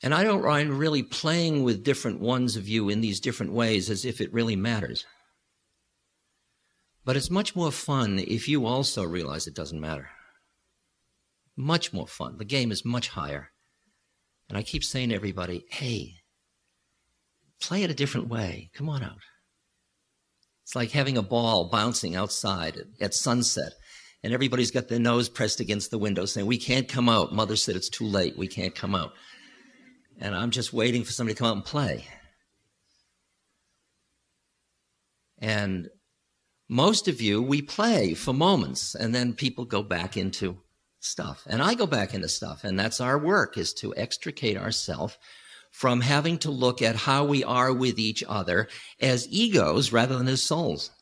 [0.03, 3.88] And I don't mind really playing with different ones of you in these different ways
[3.88, 5.07] as if it really matters.
[7.05, 10.11] But it's much more fun if you also realize it doesn't matter.
[11.57, 12.38] Much more fun.
[12.38, 13.50] The game is much higher.
[14.48, 16.14] And I keep saying to everybody, hey,
[17.61, 18.70] play it a different way.
[18.74, 19.18] Come on out.
[20.64, 23.72] It's like having a ball bouncing outside at sunset
[24.22, 27.34] and everybody's got their nose pressed against the window saying, We can't come out.
[27.34, 28.38] Mother said it's too late.
[28.38, 29.12] We can't come out.
[30.22, 32.06] And I'm just waiting for somebody to come out and play.
[35.38, 35.90] And
[36.68, 40.58] most of you, we play for moments and then people go back into
[41.00, 41.42] stuff.
[41.48, 42.62] And I go back into stuff.
[42.62, 45.18] And that's our work is to extricate ourselves
[45.72, 48.68] from having to look at how we are with each other
[49.00, 50.92] as egos rather than as souls.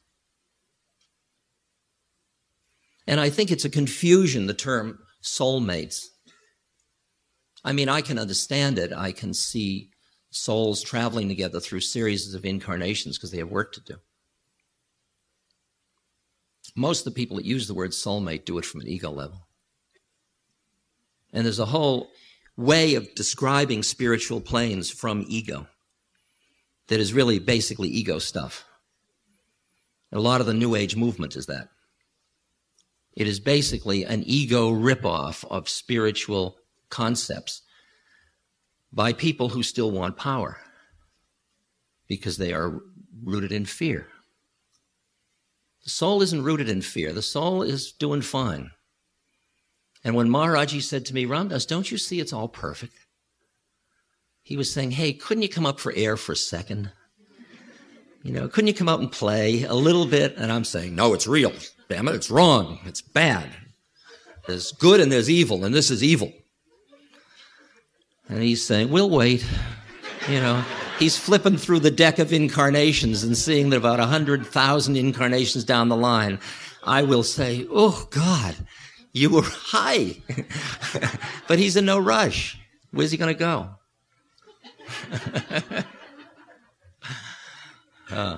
[3.07, 6.07] And I think it's a confusion, the term soulmates.
[7.65, 8.93] I mean, I can understand it.
[8.93, 9.91] I can see
[10.31, 13.97] souls traveling together through series of incarnations because they have work to do.
[16.77, 19.47] Most of the people that use the word soulmate do it from an ego level.
[21.33, 22.11] And there's a whole
[22.57, 25.67] way of describing spiritual planes from ego
[26.89, 28.65] that is really basically ego stuff.
[30.13, 31.69] a lot of the New Age movement is that.
[33.17, 36.57] It is basically an ego ripoff of spiritual
[36.91, 37.63] concepts
[38.93, 40.59] by people who still want power
[42.09, 42.81] because they are
[43.23, 44.09] rooted in fear.
[45.85, 47.13] The soul isn't rooted in fear.
[47.13, 48.71] The soul is doing fine.
[50.05, 52.95] And when Maharaji said to me, Ram Dass, don't you see it's all perfect?
[54.43, 56.91] He was saying, hey, couldn't you come up for air for a second?
[58.23, 60.37] You know, couldn't you come out and play a little bit?
[60.37, 61.53] And I'm saying, no, it's real.
[61.89, 62.81] Damn it, it's wrong.
[62.85, 63.51] It's bad.
[64.47, 66.33] There's good and there's evil, and this is evil.
[68.31, 69.45] And he's saying, we'll wait.
[70.29, 70.65] You know,
[71.01, 75.97] he's flipping through the deck of incarnations and seeing that about 100,000 incarnations down the
[75.97, 76.39] line,
[76.85, 78.55] I will say, oh, God,
[79.13, 80.23] you were high.
[81.49, 82.57] but he's in no rush.
[82.93, 83.71] Where's he going to go?
[88.13, 88.37] uh,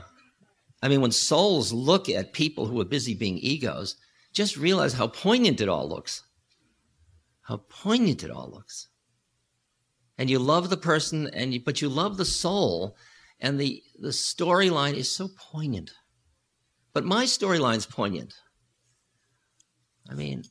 [0.83, 3.97] I mean, when souls look at people who are busy being egos,
[4.33, 6.23] just realize how poignant it all looks.
[7.43, 8.89] How poignant it all looks.
[10.23, 12.97] And you love the person, and you, but you love the soul,
[13.41, 15.91] and the, the storyline is so poignant.
[16.93, 18.33] But my storyline's poignant.
[20.09, 20.45] I mean,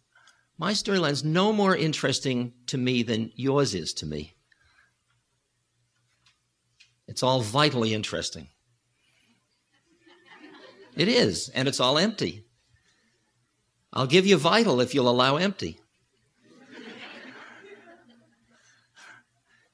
[0.58, 4.34] my storyline's no more interesting to me than yours is to me.
[7.08, 8.50] It's all vitally interesting.
[10.98, 12.44] It is, and it's all empty.
[13.94, 15.80] I'll give you vital if you'll allow empty.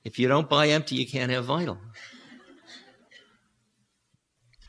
[0.08, 1.78] If you don't buy empty, you can't have vital.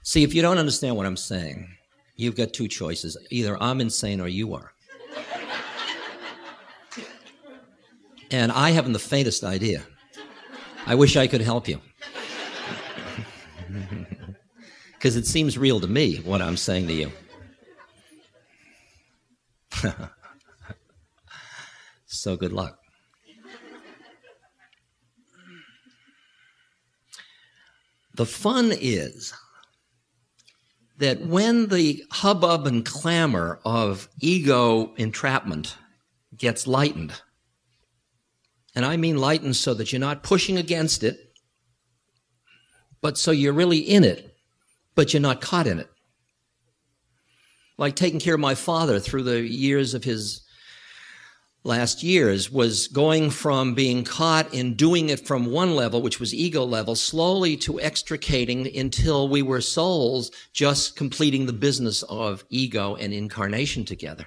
[0.03, 1.69] See, if you don't understand what I'm saying,
[2.17, 3.17] you've got two choices.
[3.31, 4.73] Either I'm insane or you are.
[8.33, 9.87] And I haven't the faintest idea.
[10.87, 11.81] I wish I could help you
[14.95, 17.13] because it seems real to me what I'm saying to you.
[22.07, 22.81] so good luck.
[28.19, 29.33] The fun is
[30.99, 35.75] that when the hubbub and clamor of ego entrapment
[36.37, 37.15] gets lightened,
[38.75, 41.33] and I mean lightened so that you're not pushing against it,
[43.01, 44.29] but so you're really in it
[44.99, 45.89] but you're not caught in it.
[47.77, 50.41] Like taking care of my father through the years of his
[51.69, 56.35] last years was going from being caught in doing it from one level, which was
[56.35, 62.97] ego level, slowly to extricating until we were souls just completing the business of ego
[62.97, 64.27] and incarnation together.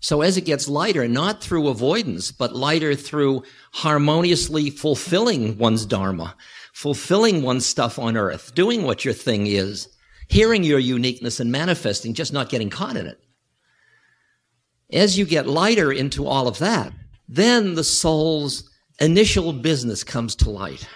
[0.00, 6.36] So as it gets lighter, not through avoidance, but lighter through harmoniously fulfilling one's dharma,
[6.74, 9.88] fulfilling one's stuff on earth, doing what your thing is,
[10.28, 13.23] hearing your uniqueness and manifesting, just not getting caught in it.
[14.92, 16.92] As you get lighter into all of that,
[17.28, 18.70] then the soul's
[19.00, 20.86] initial business comes to light,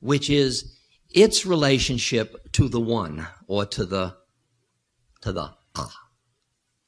[0.00, 0.76] which is
[1.10, 4.16] its relationship to the one or to the,
[5.22, 5.96] to the ah,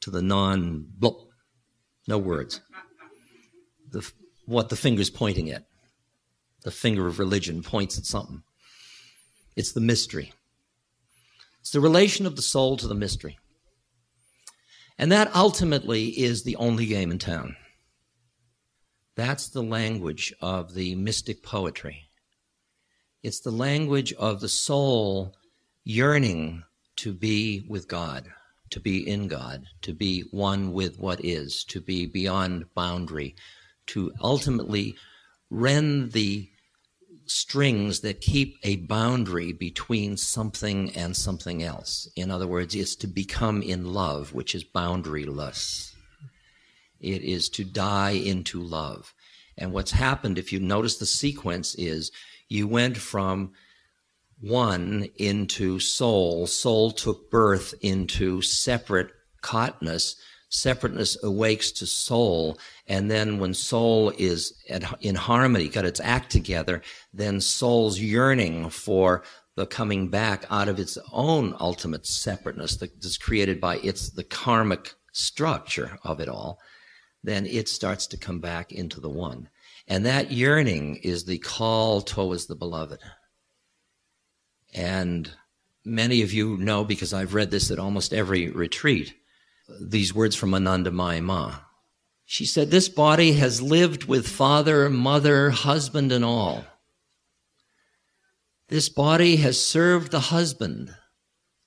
[0.01, 0.87] to the non,
[2.07, 2.61] no words.
[3.91, 4.11] The,
[4.47, 5.65] what the finger's pointing at
[6.63, 8.43] the finger of religion points at something.
[9.57, 10.33] It's the mystery.
[11.61, 13.39] It's the relation of the soul to the mystery.
[14.99, 17.57] And that ultimately is the only game in town.
[19.15, 22.09] That's the language of the mystic poetry.
[23.23, 25.35] It's the language of the soul
[25.85, 26.63] yearning
[26.97, 28.29] to be with God,
[28.71, 33.35] to be in God, to be one with what is, to be beyond boundary,
[33.89, 34.95] to ultimately
[35.51, 36.49] rend the
[37.27, 42.09] strings that keep a boundary between something and something else.
[42.17, 45.95] In other words, it's to become in love, which is boundaryless.
[47.01, 49.15] It is to die into love.
[49.59, 52.11] And what's happened, if you notice the sequence, is
[52.49, 53.53] you went from
[54.41, 56.47] one into soul.
[56.47, 59.11] Soul took birth into separate
[59.43, 60.17] cotness.
[60.55, 62.59] Separateness awakes to soul.
[62.87, 66.83] And then when soul is at, in harmony, got its act together,
[67.15, 69.23] then soul's yearning for
[69.57, 74.93] the coming back out of its own ultimate separateness that's created by its the karmic
[75.13, 76.59] structure of it all,
[77.25, 79.49] then it starts to come back into the one.
[79.89, 83.01] And that yearning is the call towards the beloved.
[84.75, 85.31] And
[85.83, 89.15] many of you know, because I've read this at almost every retreat,
[89.81, 91.57] these words from Anandamayi Ma.
[92.25, 96.65] She said, This body has lived with father, mother, husband, and all.
[98.69, 100.95] This body has served the husband,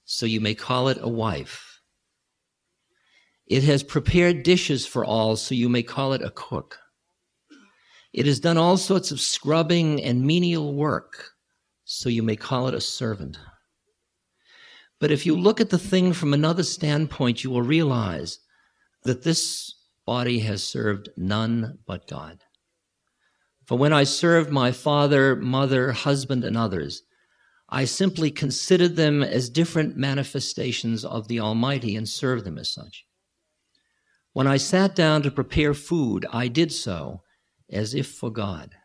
[0.05, 1.81] so you may call it a wife.
[3.45, 6.79] It has prepared dishes for all, so you may call it a cook.
[8.11, 11.31] It has done all sorts of scrubbing and menial work,
[11.83, 13.37] so you may call it a servant.
[14.99, 18.39] But if you look at the thing from another standpoint, you will realize
[19.03, 19.75] that this
[20.05, 22.39] body has served none but God.
[23.65, 27.01] For when I served my father, mother, husband, and others,
[27.67, 33.05] I simply considered them as different manifestations of the Almighty and served them as such.
[34.33, 37.23] When I sat down to prepare food, I did so
[37.71, 38.75] as if for God.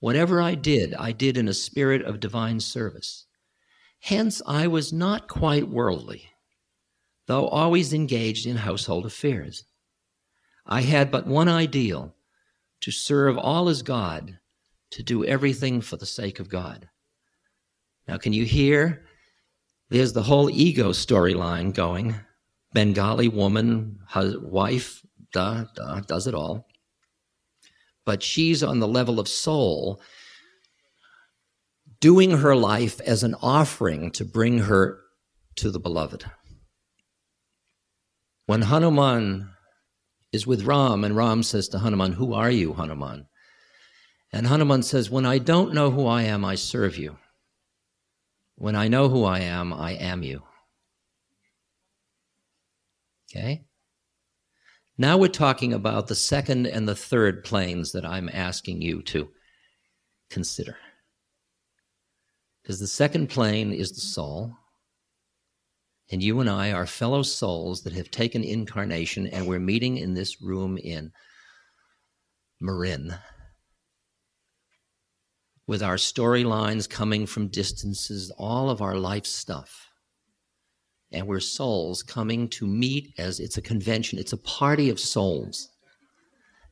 [0.00, 3.25] Whatever I did, I did in a spirit of divine service.
[4.00, 6.28] Hence, I was not quite worldly,
[7.26, 9.64] though always engaged in household affairs.
[10.66, 12.14] I had but one ideal
[12.80, 14.38] to serve all as God,
[14.90, 16.88] to do everything for the sake of God.
[18.06, 19.04] Now, can you hear?
[19.88, 22.14] There's the whole ego storyline going.
[22.72, 26.66] Bengali woman, wife, duh, duh, does it all
[28.06, 30.00] but she's on the level of soul,
[32.00, 35.00] doing her life as an offering to bring her
[35.56, 36.24] to the beloved.
[38.46, 39.50] When Hanuman
[40.32, 43.26] is with Ram, and Ram says to Hanuman, Who are you, Hanuman?
[44.32, 47.16] And Hanuman says, When I don't know who I am, I serve you.
[48.56, 50.42] When I know who I am, I am you.
[53.30, 53.64] Okay?
[54.98, 59.28] Now we're talking about the second and the third planes that I'm asking you to
[60.30, 60.76] consider.
[62.66, 64.56] Because the second plane is the soul,
[66.10, 70.14] and you and I are fellow souls that have taken incarnation, and we're meeting in
[70.14, 71.12] this room in
[72.60, 73.14] Marin
[75.68, 79.86] with our storylines coming from distances, all of our life stuff
[81.12, 85.68] and we're souls coming to meet as it's a convention, it's a party of souls.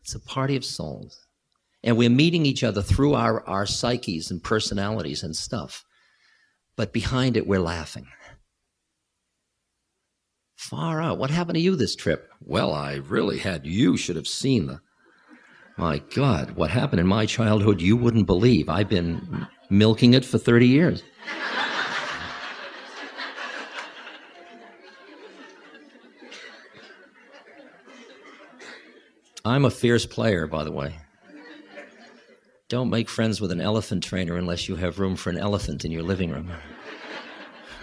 [0.02, 1.23] It's a party of souls.
[1.84, 5.84] And we're meeting each other through our, our psyches and personalities and stuff.
[6.76, 8.06] But behind it, we're laughing.
[10.56, 11.18] Far out.
[11.18, 12.30] What happened to you this trip?
[12.40, 13.66] Well, I really had.
[13.66, 14.80] You should have seen the.
[15.76, 18.68] My God, what happened in my childhood, you wouldn't believe.
[18.68, 21.02] I've been milking it for 30 years.
[29.44, 30.94] I'm a fierce player, by the way.
[32.68, 35.90] Don't make friends with an elephant trainer unless you have room for an elephant in
[35.90, 36.50] your living room.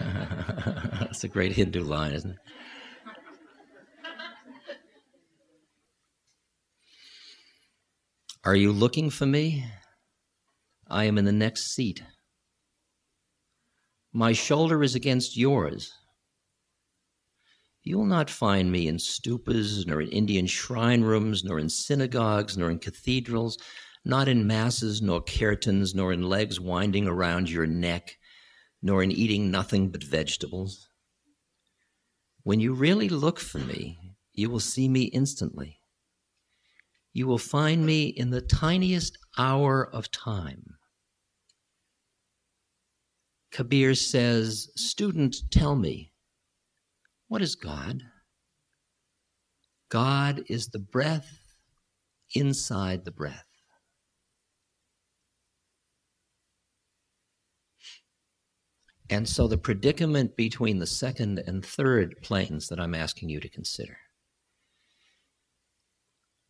[0.00, 2.38] That's a great Hindu line, isn't it?
[8.44, 9.64] Are you looking for me?
[10.88, 12.02] I am in the next seat.
[14.12, 15.92] My shoulder is against yours.
[17.84, 22.70] You'll not find me in stupas, nor in Indian shrine rooms, nor in synagogues, nor
[22.70, 23.58] in cathedrals,
[24.04, 28.18] not in masses, nor kirtans, nor in legs winding around your neck,
[28.82, 30.88] nor in eating nothing but vegetables.
[32.42, 33.98] When you really look for me,
[34.32, 35.78] you will see me instantly.
[37.12, 40.76] You will find me in the tiniest hour of time.
[43.52, 46.12] Kabir says, Student, tell me,
[47.28, 48.02] what is God?
[49.90, 51.38] God is the breath
[52.34, 53.51] inside the breath.
[59.12, 63.48] And so the predicament between the second and third planes that I'm asking you to
[63.50, 63.98] consider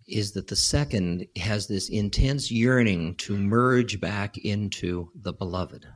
[0.07, 5.87] is that the second has this intense yearning to merge back into the beloved.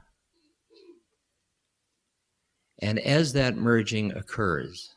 [2.83, 4.93] And as that merging occurs,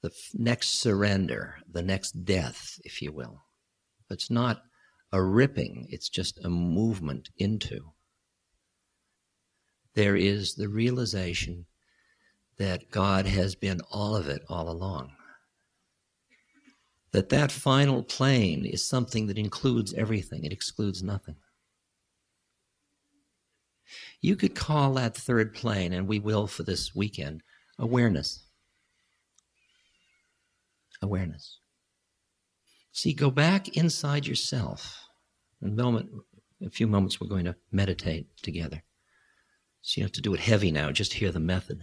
[0.00, 3.42] the next surrender, the next death, if you will,
[4.08, 4.62] it's not
[5.10, 7.94] a ripping, it's just a movement into.
[10.00, 11.66] There is the realization
[12.56, 15.12] that God has been all of it all along.
[17.12, 21.36] That that final plane is something that includes everything, it excludes nothing.
[24.22, 27.42] You could call that third plane, and we will for this weekend,
[27.78, 28.46] awareness.
[31.02, 31.58] Awareness.
[32.90, 34.98] See, go back inside yourself.
[35.60, 36.08] In a moment,
[36.64, 38.82] a few moments, we're going to meditate together.
[39.82, 41.80] So you have to do it heavy now, just hear the method.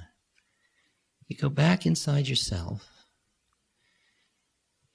[1.28, 2.88] You go back inside yourself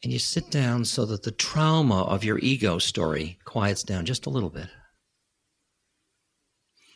[0.03, 4.26] and you sit down so that the trauma of your ego story quiets down just
[4.26, 4.68] a little bit.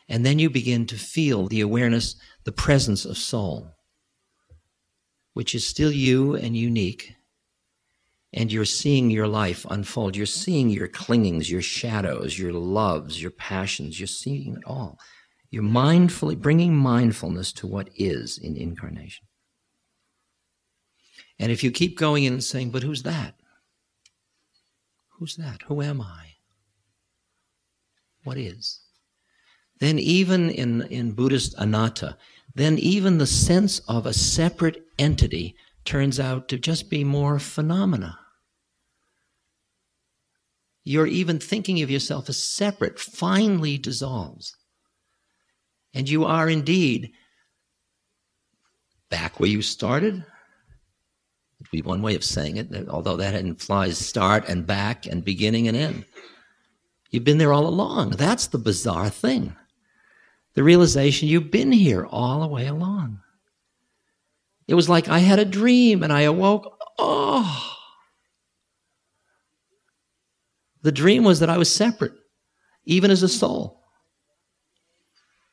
[0.08, 3.74] And then you begin to feel the awareness, the presence of soul,
[5.34, 7.14] which is still you and unique.
[8.32, 10.16] And you're seeing your life unfold.
[10.16, 13.98] You're seeing your clingings, your shadows, your loves, your passions.
[13.98, 14.98] You're seeing it all.
[15.50, 19.26] You're mindfully bringing mindfulness to what is in incarnation.
[21.38, 23.34] And if you keep going in and saying, but who's that?
[25.18, 25.62] Who's that?
[25.68, 26.34] Who am I?
[28.24, 28.86] What is?
[29.78, 32.16] then even in, in Buddhist anatta,
[32.54, 38.18] then even the sense of a separate entity turns out to just be more phenomena.
[40.82, 44.56] You're even thinking of yourself as separate, finally dissolves.
[45.96, 47.12] And you are indeed
[49.08, 50.16] back where you started.
[50.16, 50.24] It
[51.58, 55.68] would be one way of saying it, although that implies start and back and beginning
[55.68, 56.04] and end.
[57.10, 58.10] You've been there all along.
[58.10, 59.56] That's the bizarre thing
[60.52, 63.20] the realization you've been here all the way along.
[64.66, 66.78] It was like I had a dream and I awoke.
[66.98, 67.76] Oh.
[70.80, 72.14] The dream was that I was separate,
[72.86, 73.85] even as a soul.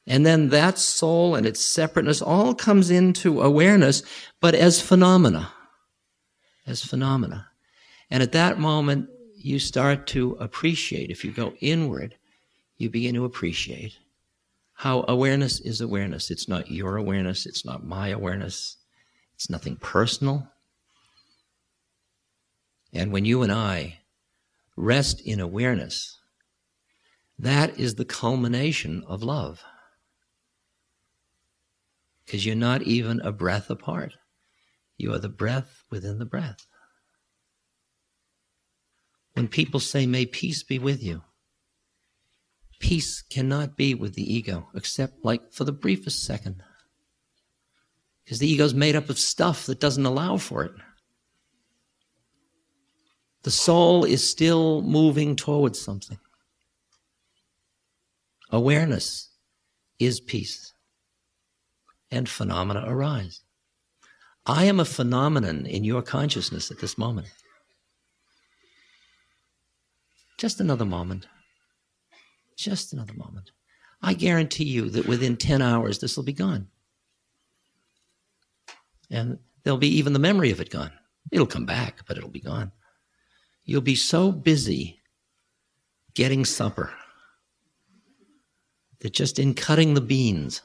[0.05, 4.03] And then that soul and its separateness all comes into awareness,
[4.41, 5.53] but as phenomena.
[6.67, 7.47] As phenomena.
[8.09, 11.09] And at that moment, you start to appreciate.
[11.09, 12.15] If you go inward,
[12.77, 13.97] you begin to appreciate
[14.73, 16.29] how awareness is awareness.
[16.31, 18.77] It's not your awareness, it's not my awareness,
[19.35, 20.49] it's nothing personal.
[22.93, 23.99] And when you and I
[24.75, 26.19] rest in awareness,
[27.39, 29.63] that is the culmination of love.
[32.25, 34.15] Because you're not even a breath apart.
[34.97, 36.65] You are the breath within the breath.
[39.33, 41.23] When people say, May peace be with you,
[42.83, 46.61] Peace cannot be with the ego, except like for the briefest second.
[48.25, 50.73] Because the ego is made up of stuff that doesn't allow for it.
[53.43, 56.19] The soul is still moving towards something.
[58.49, 59.29] Awareness
[59.97, 60.72] is peace,
[62.13, 63.41] and phenomena arise.
[64.45, 67.27] I am a phenomenon in your consciousness at this moment.
[70.37, 71.27] Just another moment.
[72.55, 73.51] Just another moment.
[74.01, 76.67] I guarantee you that within 10 hours, this will be gone.
[79.09, 80.91] And there'll be even the memory of it gone.
[81.31, 82.71] It'll come back, but it'll be gone.
[83.63, 84.99] You'll be so busy
[86.13, 86.93] getting supper
[88.99, 90.61] that just in cutting the beans,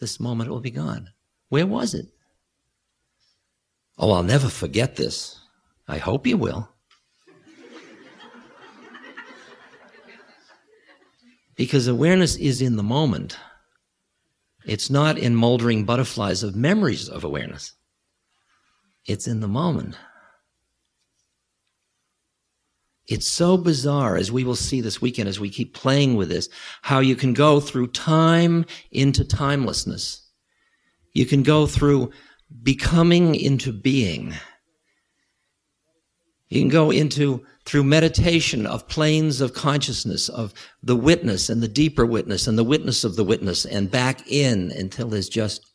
[0.00, 1.10] this moment will be gone.
[1.48, 2.06] Where was it?
[3.98, 5.38] Oh, I'll never forget this.
[5.86, 6.68] I hope you will.
[11.54, 13.36] Because awareness is in the moment.
[14.64, 17.74] It's not in moldering butterflies of memories of awareness.
[19.06, 19.96] It's in the moment.
[23.10, 26.48] It's so bizarre, as we will see this weekend as we keep playing with this,
[26.82, 30.28] how you can go through time into timelessness.
[31.12, 32.12] You can go through
[32.62, 34.34] becoming into being.
[36.50, 41.68] You can go into, through meditation of planes of consciousness, of the witness and the
[41.68, 45.66] deeper witness and the witness of the witness, and back in until there's just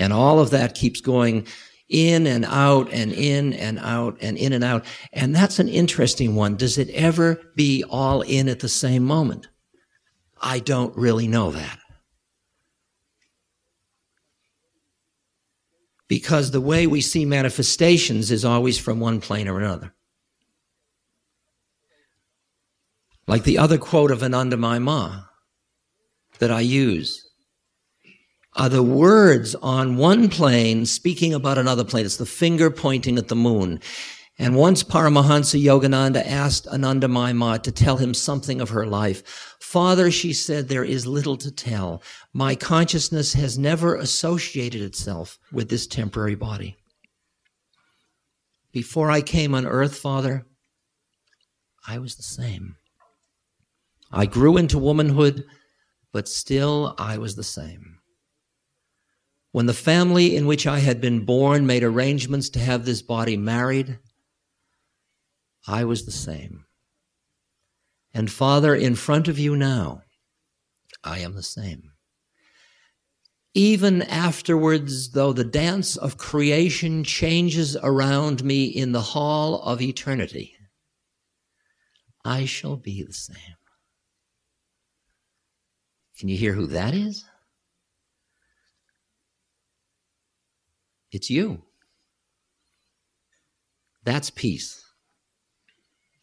[0.00, 1.44] And all of that keeps going
[1.88, 4.84] in and out and in and out and in and out.
[5.12, 6.56] And that's an interesting one.
[6.56, 9.48] Does it ever be all in at the same moment?
[10.40, 11.78] I don't really know that.
[16.08, 19.94] because the way we see manifestations is always from one plane or another.
[23.26, 25.24] Like the other quote of Ananda Ma
[26.38, 27.27] that I use
[28.58, 32.04] are the words on one plane speaking about another plane.
[32.04, 33.80] It's the finger pointing at the moon.
[34.36, 39.56] And once Paramahansa Yogananda asked Anandamayi Ma to tell him something of her life.
[39.60, 42.02] Father, she said, there is little to tell.
[42.32, 46.76] My consciousness has never associated itself with this temporary body.
[48.72, 50.46] Before I came on earth, Father,
[51.86, 52.76] I was the same.
[54.10, 55.44] I grew into womanhood,
[56.12, 57.87] but still I was the same.
[59.50, 63.36] When the family in which I had been born made arrangements to have this body
[63.36, 63.98] married,
[65.66, 66.64] I was the same.
[68.12, 70.02] And Father, in front of you now,
[71.04, 71.92] I am the same.
[73.54, 80.54] Even afterwards, though the dance of creation changes around me in the hall of eternity,
[82.24, 83.36] I shall be the same.
[86.18, 87.24] Can you hear who that is?
[91.10, 91.62] It's you.
[94.04, 94.84] That's peace.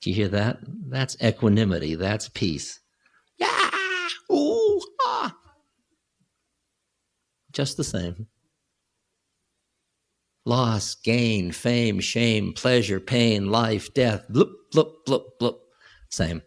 [0.01, 0.59] Do you hear that?
[0.87, 1.95] That's equanimity.
[1.95, 2.79] That's peace.
[3.37, 3.71] Yeah.
[4.31, 4.81] Ooh.
[5.03, 5.35] Ah.
[7.51, 8.27] Just the same.
[10.45, 14.27] Loss, gain, fame, shame, pleasure, pain, life, death.
[14.29, 15.57] Bloop, bloop, bloop, bloop.
[16.09, 16.43] Same.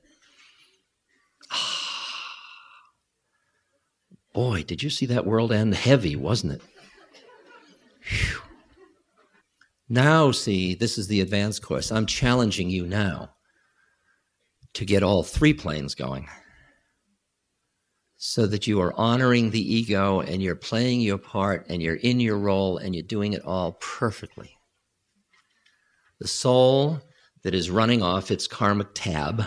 [1.51, 1.89] Ah.
[4.33, 6.63] Boy, did you see that world end heavy, wasn't it?
[8.09, 8.41] Whew.
[9.89, 11.91] Now, see, this is the advanced course.
[11.91, 13.31] I'm challenging you now
[14.75, 16.29] to get all three planes going
[18.19, 22.21] so that you are honoring the ego and you're playing your part and you're in
[22.21, 24.51] your role and you're doing it all perfectly.
[26.21, 27.01] The soul
[27.45, 29.45] that is running off its karmic tab,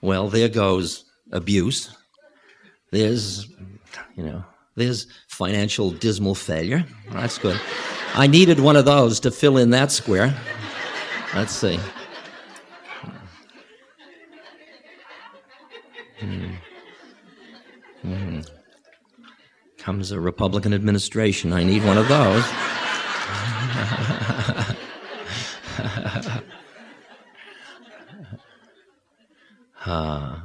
[0.00, 1.94] well, there goes abuse.
[2.90, 3.48] There's,
[4.16, 4.44] you know,
[4.74, 6.84] there's financial dismal failure.
[7.10, 7.60] That's good.
[8.14, 10.34] I needed one of those to fill in that square.
[11.34, 11.78] Let's see.
[16.20, 16.54] Mm.
[18.04, 18.48] Mm.
[19.78, 21.52] Comes a Republican administration.
[21.52, 22.44] I need one of those.
[29.84, 30.38] uh,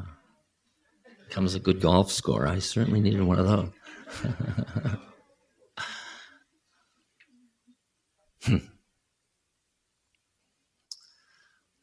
[1.30, 2.48] comes a good golf score.
[2.48, 3.70] I certainly needed one of those.
[8.44, 8.58] Hmm.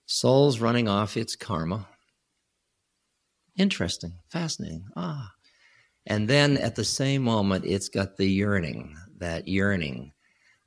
[0.06, 1.86] Soul's running off its karma
[3.56, 4.84] Interesting, fascinating.
[4.96, 5.30] Ah.
[6.06, 10.12] And then at the same moment, it's got the yearning, that yearning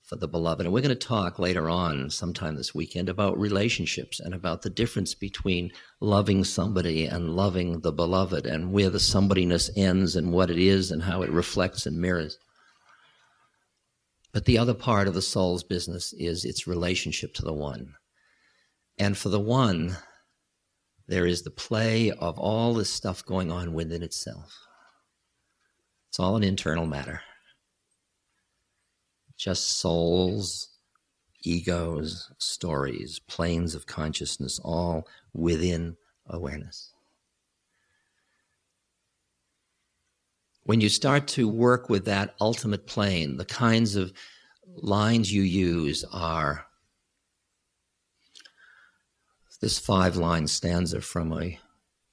[0.07, 0.65] for the beloved.
[0.65, 4.69] And we're going to talk later on, sometime this weekend, about relationships and about the
[4.69, 10.49] difference between loving somebody and loving the beloved and where the somebodyness ends and what
[10.49, 12.39] it is and how it reflects and mirrors.
[14.31, 17.95] But the other part of the soul's business is its relationship to the one.
[18.97, 19.97] And for the one,
[21.07, 24.53] there is the play of all this stuff going on within itself.
[26.07, 27.21] It's all an internal matter.
[29.37, 30.69] Just souls,
[31.43, 35.95] egos, stories, planes of consciousness, all within
[36.27, 36.91] awareness.
[40.63, 44.11] When you start to work with that ultimate plane, the kinds of
[44.75, 46.65] lines you use are
[49.61, 51.59] this five line stanza from a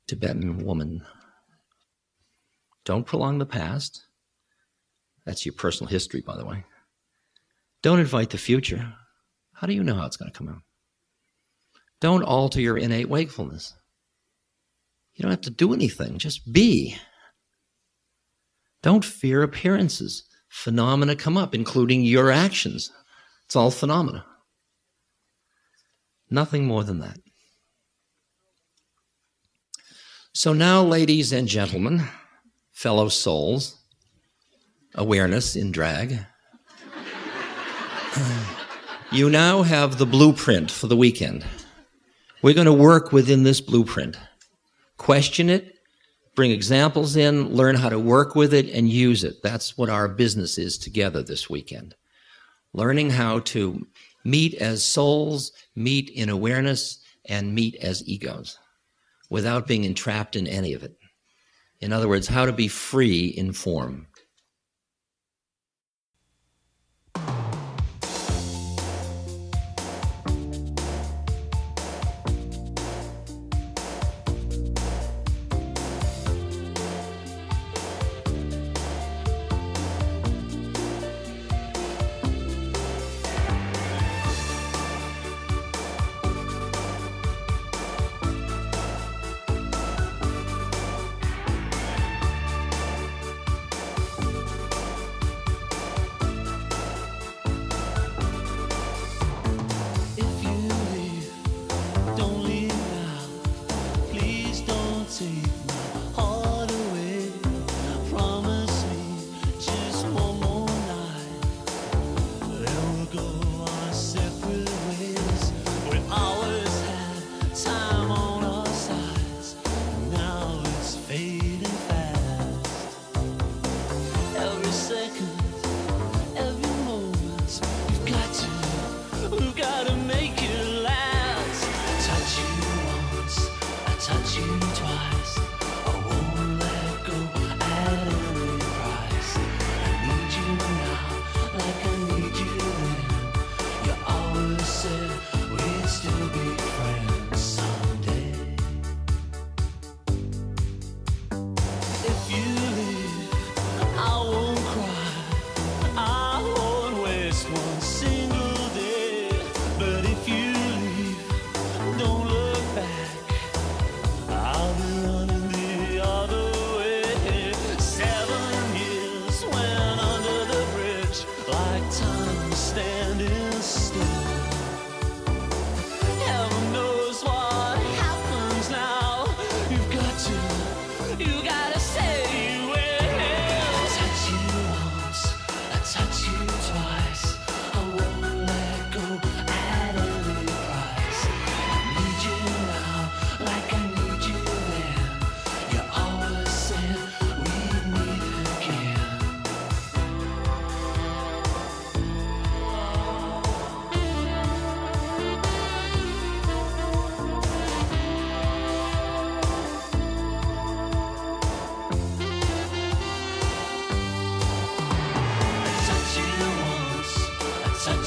[0.06, 1.04] Tibetan woman.
[2.84, 4.04] Don't prolong the past.
[5.24, 6.64] That's your personal history, by the way.
[7.84, 8.94] Don't invite the future.
[9.52, 10.62] How do you know how it's going to come out?
[12.00, 13.74] Don't alter your innate wakefulness.
[15.12, 16.96] You don't have to do anything, just be.
[18.82, 20.24] Don't fear appearances.
[20.48, 22.90] Phenomena come up, including your actions.
[23.44, 24.24] It's all phenomena.
[26.30, 27.18] Nothing more than that.
[30.32, 32.02] So now, ladies and gentlemen,
[32.72, 33.76] fellow souls,
[34.94, 36.24] awareness in drag,
[39.12, 41.44] you now have the blueprint for the weekend.
[42.42, 44.18] We're going to work within this blueprint,
[44.98, 45.78] question it,
[46.34, 49.42] bring examples in, learn how to work with it, and use it.
[49.42, 51.94] That's what our business is together this weekend.
[52.72, 53.86] Learning how to
[54.24, 58.58] meet as souls, meet in awareness, and meet as egos
[59.30, 60.96] without being entrapped in any of it.
[61.80, 64.06] In other words, how to be free in form.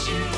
[0.07, 0.36] You